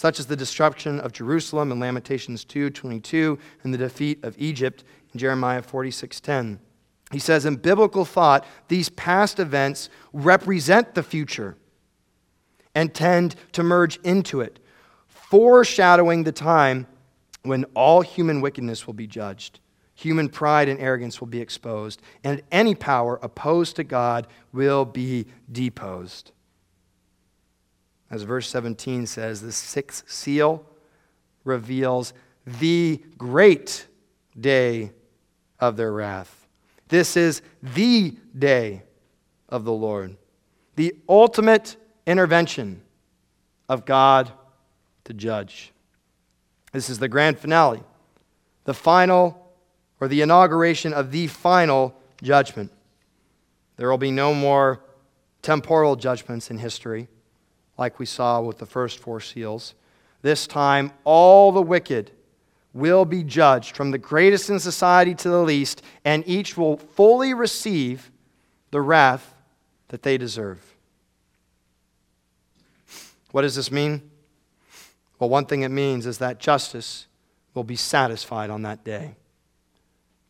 [0.00, 4.82] such as the destruction of Jerusalem in Lamentations 2:22 and the defeat of Egypt
[5.12, 6.58] in Jeremiah 46:10.
[7.12, 11.58] He says in biblical thought these past events represent the future
[12.74, 14.58] and tend to merge into it,
[15.30, 16.88] foreshadowing the time
[17.44, 19.60] when all human wickedness will be judged.
[19.94, 25.26] Human pride and arrogance will be exposed, and any power opposed to God will be
[25.50, 26.32] deposed.
[28.10, 30.66] As verse 17 says, the sixth seal
[31.44, 32.12] reveals
[32.44, 33.86] the great
[34.38, 34.90] day
[35.60, 36.48] of their wrath.
[36.88, 38.82] This is the day
[39.48, 40.16] of the Lord,
[40.74, 42.82] the ultimate intervention
[43.68, 44.32] of God
[45.10, 45.72] to judge.
[46.72, 47.82] This is the grand finale,
[48.64, 49.52] the final
[50.00, 52.70] or the inauguration of the final judgment.
[53.76, 54.80] There will be no more
[55.42, 57.08] temporal judgments in history
[57.76, 59.74] like we saw with the first four seals.
[60.22, 62.12] This time, all the wicked
[62.72, 67.34] will be judged, from the greatest in society to the least, and each will fully
[67.34, 68.12] receive
[68.70, 69.34] the wrath
[69.88, 70.76] that they deserve.
[73.32, 74.09] What does this mean?
[75.20, 77.06] Well, one thing it means is that justice
[77.54, 79.14] will be satisfied on that day.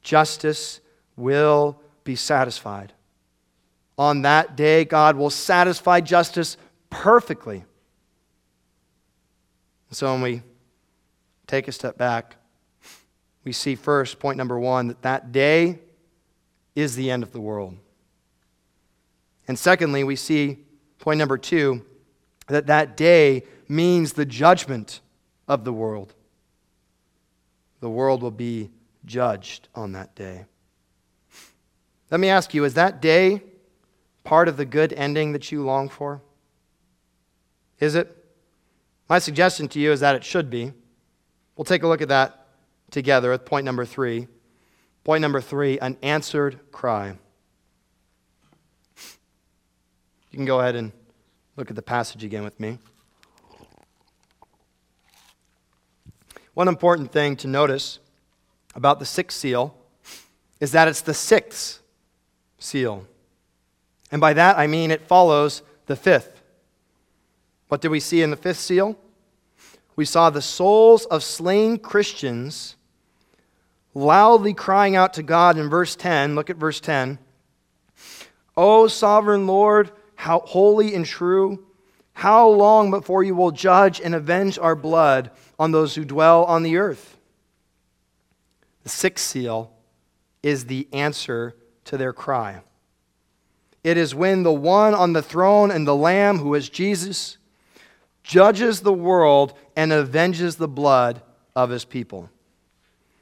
[0.03, 0.81] Justice
[1.17, 2.93] will be satisfied.
[3.97, 6.57] On that day, God will satisfy justice
[6.89, 7.65] perfectly.
[9.93, 10.43] So when we
[11.47, 12.37] take a step back,
[13.45, 15.79] we see first, point number one, that that day
[16.75, 17.77] is the end of the world.
[19.47, 20.59] And secondly, we see,
[20.99, 21.85] point number two,
[22.49, 25.01] that that day means the judgment
[25.47, 26.13] of the world.
[27.81, 28.71] The world will be
[29.07, 30.45] judged on that day.
[32.11, 33.43] Let me ask you, is that day
[34.25, 36.21] part of the good ending that you long for?
[37.79, 38.17] Is it?
[39.09, 40.73] My suggestion to you is that it should be.
[41.57, 42.49] We'll take a look at that
[42.91, 44.27] together at point number three.
[45.05, 47.17] Point number three an answered cry.
[50.31, 50.93] You can go ahead and
[51.57, 52.79] look at the passage again with me.
[56.61, 58.01] One important thing to notice
[58.75, 59.75] about the sixth seal
[60.61, 61.81] is that it's the sixth
[62.59, 63.07] seal.
[64.13, 66.43] And by that I mean it follows the fifth.
[67.69, 68.99] What did we see in the fifth seal?
[69.97, 72.77] We saw the souls of slain Christians
[73.95, 76.35] loudly crying out to God in verse 10.
[76.35, 77.19] Look at verse 10.
[78.55, 81.65] O sovereign Lord, how holy and true,
[82.13, 85.31] how long before you will judge and avenge our blood
[85.61, 87.19] on those who dwell on the earth?
[88.83, 89.71] The sixth seal
[90.43, 91.55] is the answer
[91.85, 92.63] to their cry.
[93.85, 97.37] It is when the one on the throne and the Lamb, who is Jesus,
[98.23, 101.21] judges the world, and avenges the blood
[101.55, 102.31] of his people.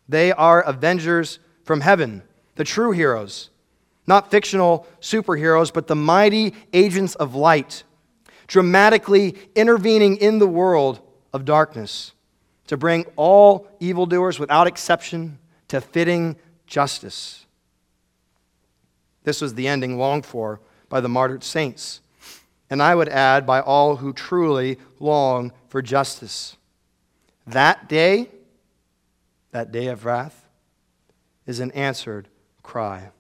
[0.09, 2.23] They are avengers from heaven,
[2.55, 3.51] the true heroes,
[4.07, 7.83] not fictional superheroes, but the mighty agents of light,
[8.47, 11.01] dramatically intervening in the world
[11.33, 12.13] of darkness
[12.69, 15.39] to bring all evildoers without exception
[15.69, 17.45] to fitting justice.
[19.25, 22.01] This was the ending longed for by the martyred saints
[22.71, 26.57] and I would add, by all who truly long for justice.
[27.47, 28.29] That day,
[29.53, 30.47] that day of wrath,
[31.47, 32.29] is an answered
[32.63, 33.11] cry.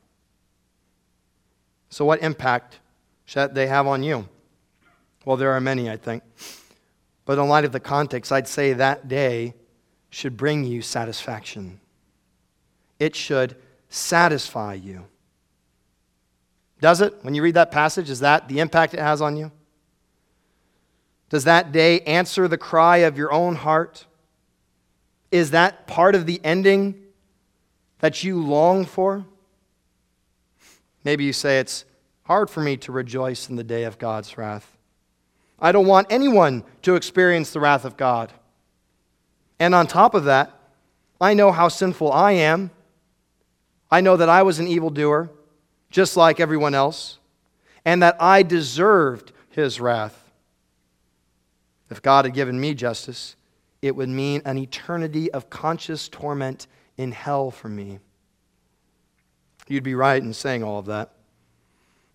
[1.88, 2.78] So, what impact
[3.24, 4.28] should they have on you?
[5.24, 6.22] Well, there are many, I think.
[7.28, 9.52] But in light of the context, I'd say that day
[10.08, 11.78] should bring you satisfaction.
[12.98, 13.54] it should
[13.90, 15.04] satisfy you.
[16.80, 17.16] Does it?
[17.20, 19.52] When you read that passage, is that the impact it has on you?
[21.28, 24.06] Does that day answer the cry of your own heart?
[25.30, 26.94] Is that part of the ending
[27.98, 29.26] that you long for?
[31.04, 31.84] Maybe you say it's
[32.22, 34.77] hard for me to rejoice in the day of God's wrath.
[35.60, 38.32] I don't want anyone to experience the wrath of God.
[39.58, 40.52] And on top of that,
[41.20, 42.70] I know how sinful I am.
[43.90, 45.30] I know that I was an evildoer,
[45.90, 47.18] just like everyone else,
[47.84, 50.30] and that I deserved his wrath.
[51.90, 53.34] If God had given me justice,
[53.80, 57.98] it would mean an eternity of conscious torment in hell for me.
[59.66, 61.12] You'd be right in saying all of that.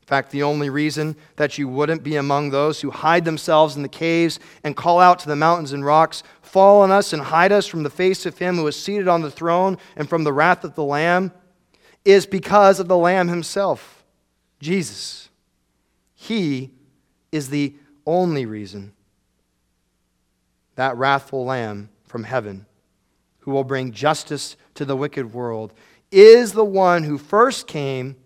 [0.03, 3.83] In fact, the only reason that you wouldn't be among those who hide themselves in
[3.83, 7.53] the caves and call out to the mountains and rocks, Fall on us and hide
[7.53, 10.33] us from the face of him who is seated on the throne and from the
[10.33, 11.31] wrath of the Lamb,
[12.03, 14.03] is because of the Lamb himself,
[14.59, 15.29] Jesus.
[16.13, 16.71] He
[17.31, 17.73] is the
[18.05, 18.91] only reason
[20.75, 22.65] that wrathful Lamb from heaven,
[23.39, 25.71] who will bring justice to the wicked world,
[26.11, 28.17] is the one who first came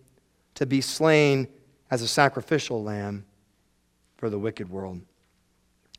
[0.55, 1.47] to be slain
[1.89, 3.25] as a sacrificial lamb
[4.17, 5.01] for the wicked world.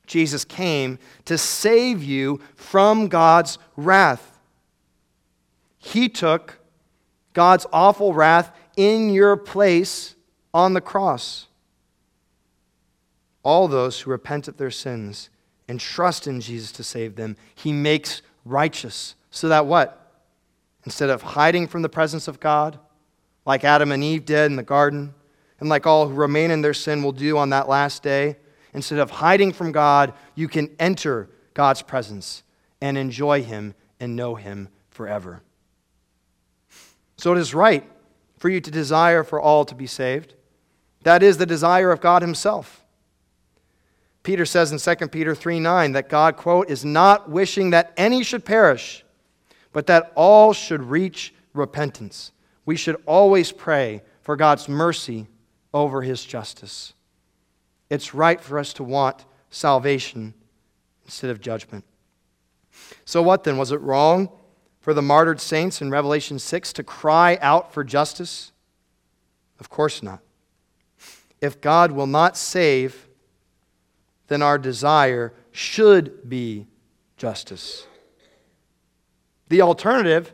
[0.06, 4.38] Jesus came to save you from God's wrath.
[5.78, 6.58] He took
[7.34, 10.16] God's awful wrath in your place
[10.52, 11.46] on the cross.
[13.42, 15.30] All those who repent of their sins
[15.68, 19.14] and trust in Jesus to save them, he makes righteous.
[19.30, 20.22] So that what?
[20.84, 22.78] Instead of hiding from the presence of God,
[23.44, 25.14] like Adam and Eve did in the garden,
[25.60, 28.36] and like all who remain in their sin will do on that last day,
[28.72, 32.42] instead of hiding from God, you can enter God's presence
[32.80, 35.42] and enjoy Him and know Him forever.
[37.16, 37.84] So it is right
[38.38, 40.34] for you to desire for all to be saved.
[41.02, 42.84] That is the desire of God Himself.
[44.22, 48.22] Peter says in 2 Peter 3 9 that God, quote, is not wishing that any
[48.22, 49.04] should perish,
[49.72, 52.32] but that all should reach repentance.
[52.66, 55.26] We should always pray for God's mercy
[55.72, 56.94] over his justice.
[57.90, 60.34] It's right for us to want salvation
[61.04, 61.84] instead of judgment.
[63.04, 63.56] So, what then?
[63.56, 64.30] Was it wrong
[64.80, 68.52] for the martyred saints in Revelation 6 to cry out for justice?
[69.58, 70.20] Of course not.
[71.40, 73.08] If God will not save,
[74.28, 76.66] then our desire should be
[77.16, 77.86] justice.
[79.48, 80.32] The alternative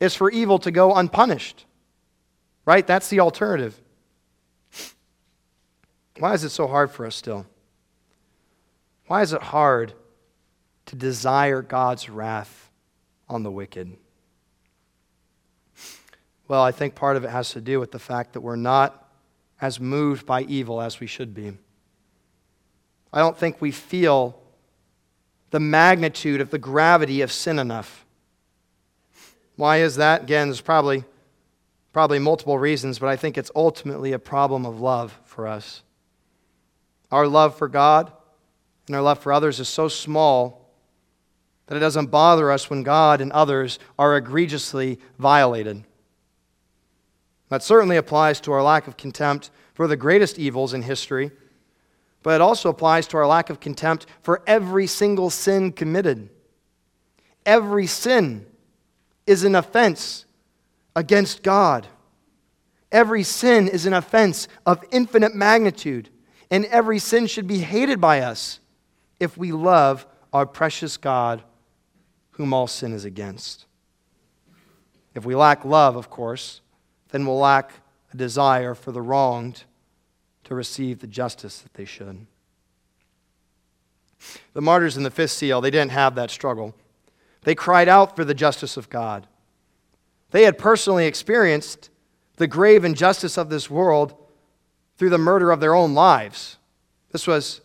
[0.00, 1.66] is for evil to go unpunished.
[2.64, 2.86] Right?
[2.86, 3.81] That's the alternative.
[6.18, 7.46] Why is it so hard for us still?
[9.06, 9.94] Why is it hard
[10.86, 12.70] to desire God's wrath
[13.28, 13.96] on the wicked?
[16.48, 19.08] Well, I think part of it has to do with the fact that we're not
[19.60, 21.52] as moved by evil as we should be.
[23.12, 24.38] I don't think we feel
[25.50, 28.04] the magnitude of the gravity of sin enough.
[29.56, 30.22] Why is that?
[30.24, 31.04] Again, there's probably,
[31.92, 35.82] probably multiple reasons, but I think it's ultimately a problem of love for us.
[37.12, 38.10] Our love for God
[38.86, 40.70] and our love for others is so small
[41.66, 45.84] that it doesn't bother us when God and others are egregiously violated.
[47.50, 51.30] That certainly applies to our lack of contempt for the greatest evils in history,
[52.22, 56.30] but it also applies to our lack of contempt for every single sin committed.
[57.44, 58.46] Every sin
[59.26, 60.24] is an offense
[60.96, 61.86] against God.
[62.90, 66.08] Every sin is an offense of infinite magnitude
[66.52, 68.60] and every sin should be hated by us
[69.18, 71.42] if we love our precious God,
[72.32, 73.64] whom all sin is against.
[75.14, 76.60] If we lack love, of course,
[77.08, 77.72] then we'll lack
[78.12, 79.64] a desire for the wronged
[80.44, 82.26] to receive the justice that they should.
[84.52, 86.74] The martyrs in the fifth seal, they didn't have that struggle.
[87.44, 89.26] They cried out for the justice of God.
[90.32, 91.88] They had personally experienced
[92.36, 94.14] the grave injustice of this world
[94.96, 96.58] through the murder of their own lives.
[97.10, 97.60] This was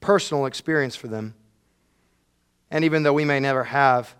[0.00, 1.34] personal experience for them.
[2.70, 4.14] And even though we may never have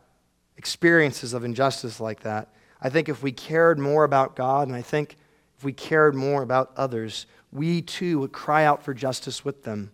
[0.57, 2.49] experiences of injustice like that,
[2.81, 5.17] I think if we cared more about God, and I think
[5.57, 9.91] if we cared more about others, we too would cry out for justice with them.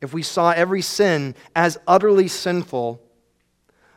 [0.00, 3.00] If we saw every sin as utterly sinful,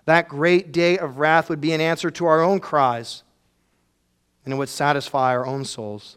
[0.05, 3.23] that great day of wrath would be an answer to our own cries,
[4.45, 6.16] and it would satisfy our own souls.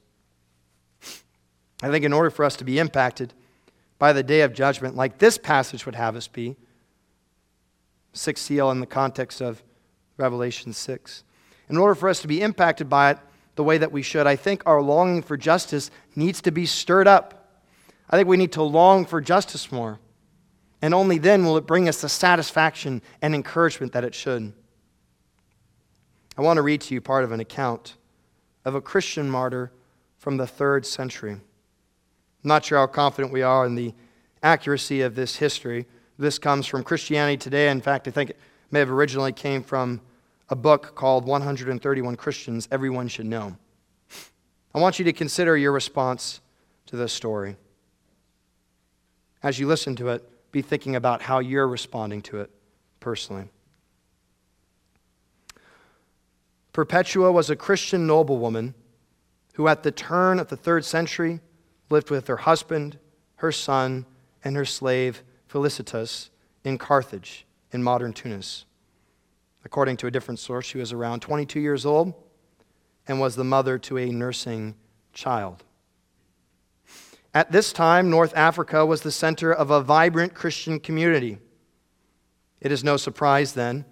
[1.83, 3.33] I think in order for us to be impacted
[3.99, 6.57] by the day of judgment, like this passage would have us be,
[8.12, 9.62] sixth seal in the context of
[10.16, 11.24] Revelation 6,
[11.68, 13.18] in order for us to be impacted by it
[13.57, 17.07] the way that we should, I think our longing for justice needs to be stirred
[17.07, 17.62] up.
[18.09, 20.01] I think we need to long for justice more.
[20.83, 24.53] And only then will it bring us the satisfaction and encouragement that it should.
[26.39, 27.97] I want to read to you part of an account
[28.64, 29.72] of a Christian martyr
[30.16, 31.37] from the third century.
[32.43, 33.95] I'm not sure how confident we are in the
[34.43, 35.86] accuracy of this history.
[36.18, 37.68] This comes from Christianity Today.
[37.68, 38.38] In fact, I think it
[38.70, 40.01] may have originally came from
[40.49, 43.57] a book called 131 Christians Everyone Should Know.
[44.74, 46.41] I want you to consider your response
[46.86, 47.57] to this story.
[49.43, 52.51] As you listen to it, be thinking about how you're responding to it
[53.01, 53.49] personally.
[56.72, 58.74] Perpetua was a Christian noblewoman
[59.55, 61.41] who, at the turn of the third century,
[61.91, 62.99] lived with her husband,
[63.36, 64.07] her son,
[64.43, 66.30] and her slave Felicitas
[66.64, 68.64] in Carthage, in modern Tunis.
[69.64, 72.14] According to a different source, she was around 22 years old
[73.07, 74.74] and was the mother to a nursing
[75.12, 75.64] child.
[77.34, 81.38] At this time, North Africa was the center of a vibrant Christian community.
[82.61, 83.84] It is no surprise then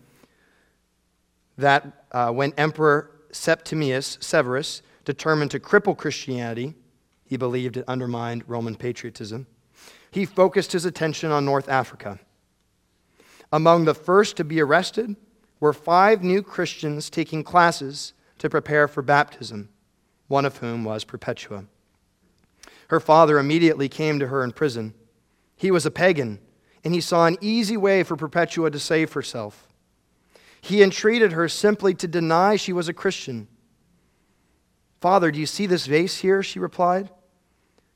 [1.56, 6.74] that uh, when Emperor Septimius Severus determined to cripple Christianity,
[7.28, 9.46] he believed it undermined Roman patriotism,
[10.10, 12.18] he focused his attention on North Africa.
[13.52, 15.14] Among the first to be arrested
[15.60, 19.68] were five new Christians taking classes to prepare for baptism,
[20.26, 21.64] one of whom was Perpetua.
[22.88, 24.94] Her father immediately came to her in prison.
[25.56, 26.40] He was a pagan,
[26.82, 29.68] and he saw an easy way for Perpetua to save herself.
[30.60, 33.48] He entreated her simply to deny she was a Christian.
[35.00, 36.42] Father, do you see this vase here?
[36.42, 37.10] She replied.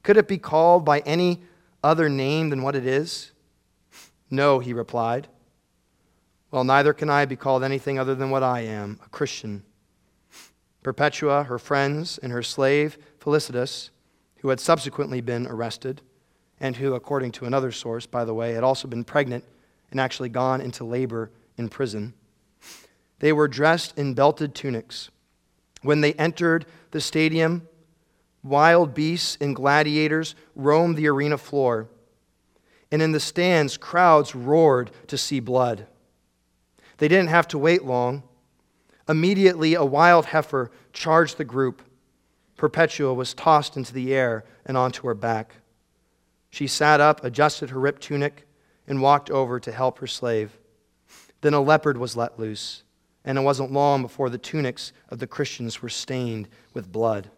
[0.03, 1.42] Could it be called by any
[1.82, 3.32] other name than what it is?
[4.30, 5.28] No, he replied.
[6.50, 9.62] Well, neither can I be called anything other than what I am, a Christian.
[10.82, 13.90] Perpetua, her friends, and her slave, Felicitas,
[14.38, 16.03] who had subsequently been arrested,
[16.61, 19.44] and who, according to another source, by the way, had also been pregnant
[19.90, 22.14] and actually gone into labor in prison.
[23.20, 25.11] They were dressed in belted tunics.
[25.82, 27.68] When they entered the stadium,
[28.43, 31.88] wild beasts and gladiators roamed the arena floor,
[32.90, 35.86] and in the stands, crowds roared to see blood.
[36.99, 38.22] They didn't have to wait long.
[39.09, 41.82] Immediately, a wild heifer charged the group
[42.62, 45.57] Perpetua was tossed into the air and onto her back.
[46.49, 48.47] She sat up, adjusted her ripped tunic,
[48.86, 50.57] and walked over to help her slave.
[51.40, 52.84] Then a leopard was let loose,
[53.24, 57.30] and it wasn't long before the tunics of the Christians were stained with blood.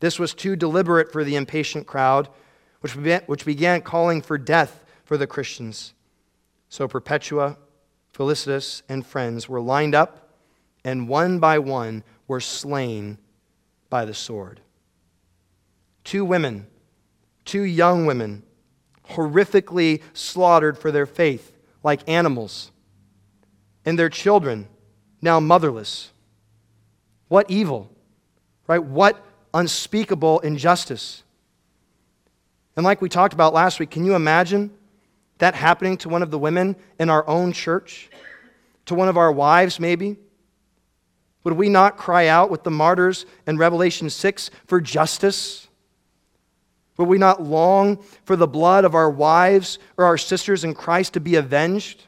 [0.00, 2.28] This was too deliberate for the impatient crowd,
[2.80, 5.94] which which began calling for death for the Christians.
[6.68, 7.56] So Perpetua,
[8.12, 10.30] Felicitas, and friends were lined up,
[10.84, 13.18] and one by one were slain
[13.90, 14.60] by the sword.
[16.04, 16.66] Two women,
[17.44, 18.42] two young women,
[19.10, 22.70] horrifically slaughtered for their faith like animals,
[23.84, 24.68] and their children
[25.22, 26.10] now motherless.
[27.28, 27.90] What evil,
[28.66, 28.82] right?
[28.82, 29.22] What
[29.54, 31.22] unspeakable injustice.
[32.76, 34.70] And like we talked about last week, can you imagine
[35.38, 38.10] that happening to one of the women in our own church?
[38.86, 40.16] To one of our wives, maybe?
[41.44, 45.68] Would we not cry out with the martyrs in Revelation 6 for justice?
[46.96, 51.14] Would we not long for the blood of our wives or our sisters in Christ
[51.14, 52.04] to be avenged?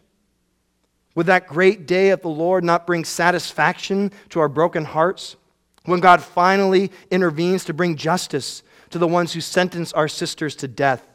[1.14, 5.36] Would that great day of the Lord not bring satisfaction to our broken hearts?
[5.84, 10.68] When God finally intervenes to bring justice to the ones who sentenced our sisters to
[10.68, 11.06] death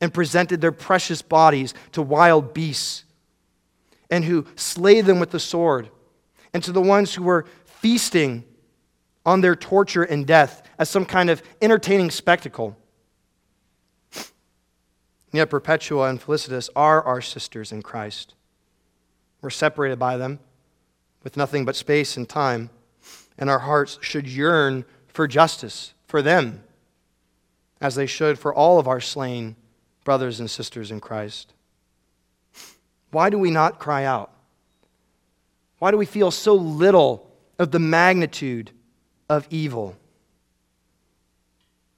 [0.00, 3.04] and presented their precious bodies to wild beasts
[4.10, 5.88] and who slay them with the sword
[6.52, 8.44] and to the ones who were feasting
[9.24, 12.76] on their torture and death as some kind of entertaining spectacle.
[15.32, 18.34] Yet Perpetua and Felicitas are our sisters in Christ.
[19.40, 20.40] We're separated by them
[21.22, 22.70] with nothing but space and time,
[23.40, 26.62] and our hearts should yearn for justice for them,
[27.80, 29.56] as they should for all of our slain
[30.04, 31.54] brothers and sisters in Christ.
[33.10, 34.30] Why do we not cry out?
[35.78, 37.28] Why do we feel so little
[37.58, 38.70] of the magnitude
[39.28, 39.96] of evil?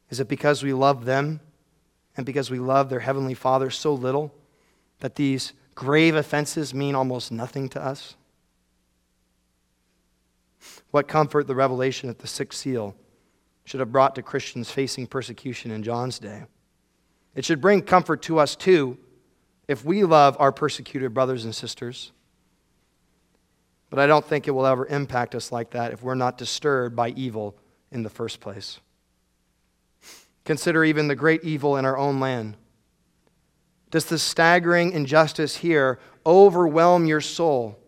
[0.09, 1.41] Is it because we love them
[2.17, 4.33] and because we love their Heavenly Father so little
[5.01, 8.15] that these grave offenses mean almost nothing to us?
[10.93, 12.95] What comfort the revelation at the sixth seal
[13.65, 16.45] should have brought to Christians facing persecution in John's day.
[17.35, 18.99] It should bring comfort to us too
[19.67, 22.13] if we love our persecuted brothers and sisters.
[23.89, 26.95] But I don't think it will ever impact us like that if we're not disturbed
[26.95, 27.57] by evil
[27.91, 28.79] in the first place.
[30.45, 32.57] Consider even the great evil in our own land.
[33.91, 37.79] Does the staggering injustice here overwhelm your soul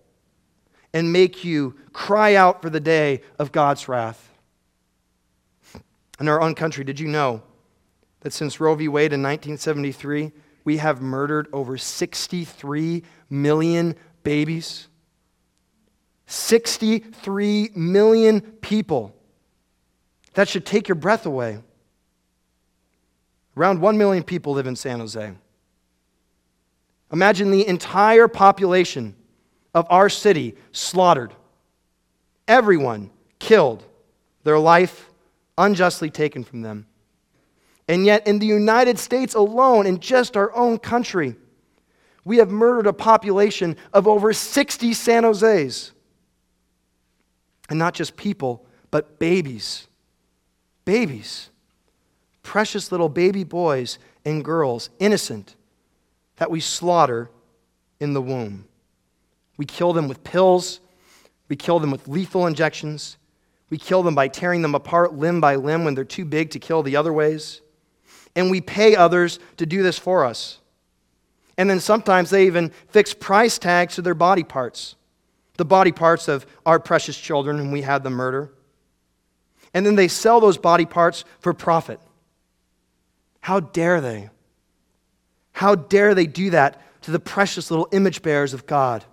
[0.95, 4.31] and make you cry out for the day of God's wrath?
[6.21, 7.43] In our own country, did you know
[8.21, 8.87] that since Roe v.
[8.89, 10.31] Wade in 1973,
[10.63, 14.87] we have murdered over 63 million babies?
[16.27, 19.15] 63 million people.
[20.35, 21.59] That should take your breath away.
[23.57, 25.33] Around 1 million people live in San Jose.
[27.13, 29.17] Imagine the entire population
[29.75, 31.35] of our city slaughtered.
[32.47, 33.85] Everyone killed,
[34.45, 35.11] their life
[35.59, 36.87] unjustly taken from them.
[37.89, 41.37] And yet, in the United States alone, in just our own country,
[42.25, 45.93] we have murdered a population of over 60 San Jose's.
[47.69, 49.87] And not just people, but babies.
[50.85, 51.51] Babies.
[52.43, 55.55] Precious little baby boys and girls, innocent
[56.37, 57.31] that we slaughter
[58.01, 58.67] in the womb.
[59.57, 60.81] We kill them with pills,
[61.49, 63.17] we kill them with lethal injections,
[63.71, 66.59] we kill them by tearing them apart limb by limb when they're too big to
[66.59, 67.61] kill the other ways.
[68.37, 70.59] And we pay others to do this for us.
[71.57, 74.97] And then sometimes they even fix price tags to their body parts,
[75.57, 78.53] the body parts of our precious children whom we had them murder.
[79.73, 82.01] And then they sell those body parts for profit.
[83.41, 84.31] How dare they?
[85.53, 89.05] How dare they do that to the precious little image bearers of God?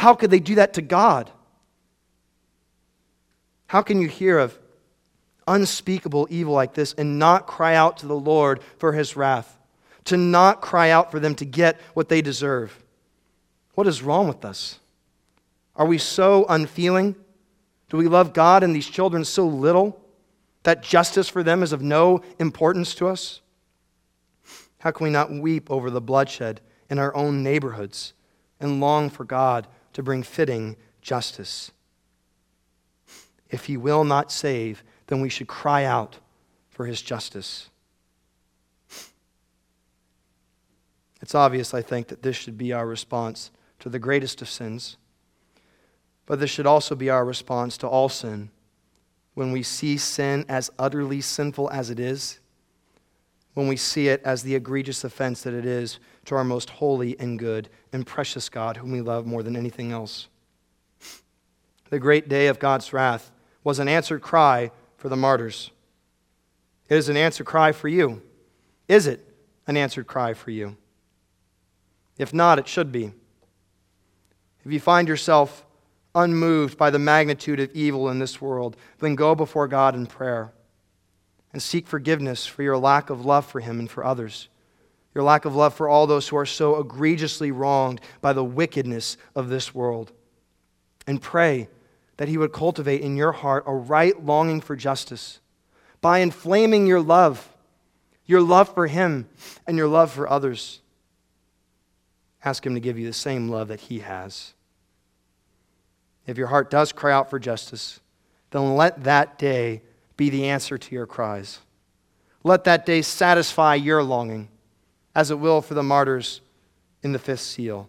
[0.00, 1.30] How could they do that to God?
[3.66, 4.58] How can you hear of
[5.46, 9.58] unspeakable evil like this and not cry out to the Lord for his wrath?
[10.06, 12.82] To not cry out for them to get what they deserve?
[13.74, 14.80] What is wrong with us?
[15.76, 17.14] Are we so unfeeling?
[17.90, 20.02] Do we love God and these children so little
[20.62, 23.42] that justice for them is of no importance to us?
[24.78, 28.14] How can we not weep over the bloodshed in our own neighborhoods
[28.58, 31.70] and long for God to bring fitting justice?
[33.48, 36.18] If He will not save, then we should cry out
[36.68, 37.68] for His justice.
[41.20, 44.96] It's obvious, I think, that this should be our response to the greatest of sins.
[46.26, 48.50] But this should also be our response to all sin.
[49.34, 52.39] When we see sin as utterly sinful as it is,
[53.54, 57.18] when we see it as the egregious offense that it is to our most holy
[57.18, 60.28] and good and precious God, whom we love more than anything else.
[61.90, 63.32] The great day of God's wrath
[63.64, 65.70] was an answered cry for the martyrs.
[66.88, 68.22] It is an answered cry for you.
[68.86, 69.26] Is it
[69.66, 70.76] an answered cry for you?
[72.18, 73.12] If not, it should be.
[74.64, 75.64] If you find yourself
[76.14, 80.52] unmoved by the magnitude of evil in this world, then go before God in prayer
[81.52, 84.48] and seek forgiveness for your lack of love for Him and for others,
[85.14, 89.16] your lack of love for all those who are so egregiously wronged by the wickedness
[89.34, 90.12] of this world.
[91.06, 91.68] And pray
[92.18, 95.40] that He would cultivate in your heart a right longing for justice
[96.00, 97.52] by inflaming your love,
[98.26, 99.28] your love for Him,
[99.66, 100.80] and your love for others.
[102.44, 104.54] Ask Him to give you the same love that He has.
[106.26, 108.00] If your heart does cry out for justice,
[108.50, 109.82] then let that day
[110.20, 111.60] be the answer to your cries.
[112.44, 114.50] Let that day satisfy your longing,
[115.14, 116.42] as it will for the martyrs
[117.02, 117.88] in the fifth seal.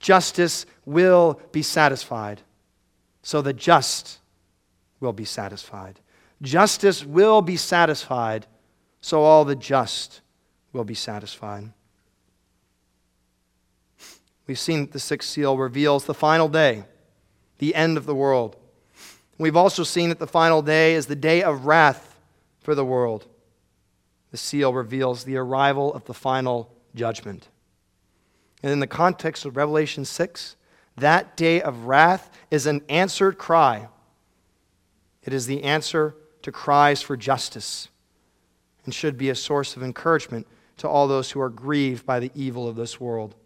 [0.00, 2.42] Justice will be satisfied,
[3.22, 4.18] so the just
[4.98, 6.00] will be satisfied.
[6.42, 8.48] Justice will be satisfied,
[9.00, 10.20] so all the just
[10.72, 11.70] will be satisfied.
[14.48, 16.86] We've seen that the sixth seal reveals the final day,
[17.58, 18.56] the end of the world.
[19.38, 22.18] We've also seen that the final day is the day of wrath
[22.60, 23.26] for the world.
[24.32, 27.48] The seal reveals the arrival of the final judgment.
[28.62, 30.56] And in the context of Revelation 6,
[30.96, 33.88] that day of wrath is an answered cry.
[35.22, 37.88] It is the answer to cries for justice
[38.84, 40.46] and should be a source of encouragement
[40.78, 43.36] to all those who are grieved by the evil of this world.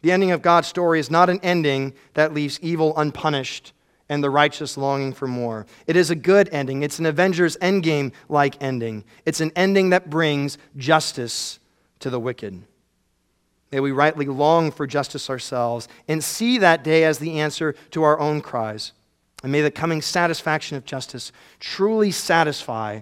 [0.00, 3.72] The ending of God's story is not an ending that leaves evil unpunished
[4.08, 5.66] and the righteous longing for more.
[5.86, 6.82] It is a good ending.
[6.82, 9.04] It's an Avengers Endgame like ending.
[9.24, 11.58] It's an ending that brings justice
[12.00, 12.62] to the wicked.
[13.72, 18.02] May we rightly long for justice ourselves and see that day as the answer to
[18.02, 18.92] our own cries.
[19.42, 23.00] And may the coming satisfaction of justice truly satisfy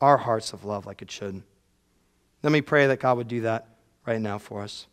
[0.00, 1.42] our hearts of love like it should.
[2.42, 3.68] Let me pray that God would do that
[4.06, 4.86] right now for us.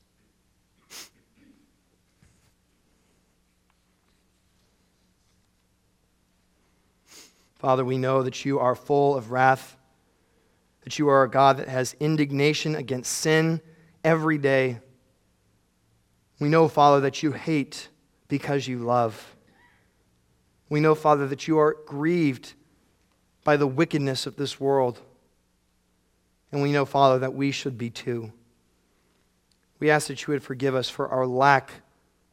[7.59, 9.77] Father, we know that you are full of wrath,
[10.83, 13.61] that you are a God that has indignation against sin
[14.03, 14.79] every day.
[16.39, 17.89] We know, Father, that you hate
[18.27, 19.35] because you love.
[20.69, 22.53] We know, Father, that you are grieved
[23.43, 24.99] by the wickedness of this world.
[26.51, 28.31] And we know, Father, that we should be too.
[29.79, 31.71] We ask that you would forgive us for our lack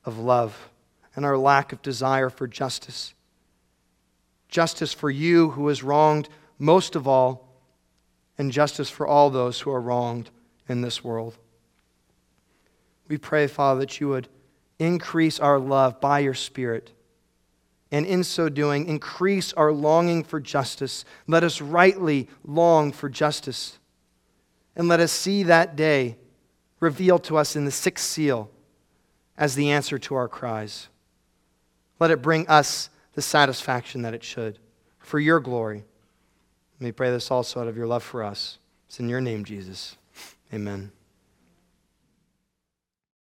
[0.04, 0.70] of love
[1.16, 3.14] and our lack of desire for justice.
[4.54, 6.28] Justice for you who is wronged
[6.60, 7.48] most of all,
[8.38, 10.30] and justice for all those who are wronged
[10.68, 11.36] in this world.
[13.08, 14.28] We pray, Father, that you would
[14.78, 16.92] increase our love by your Spirit.
[17.90, 21.04] And in so doing, increase our longing for justice.
[21.26, 23.80] Let us rightly long for justice.
[24.76, 26.16] And let us see that day
[26.78, 28.52] revealed to us in the sixth seal
[29.36, 30.86] as the answer to our cries.
[31.98, 34.58] Let it bring us the satisfaction that it should
[34.98, 35.84] for your glory.
[36.80, 38.58] We pray this also out of your love for us.
[38.88, 39.96] It's in your name, Jesus.
[40.52, 40.92] Amen.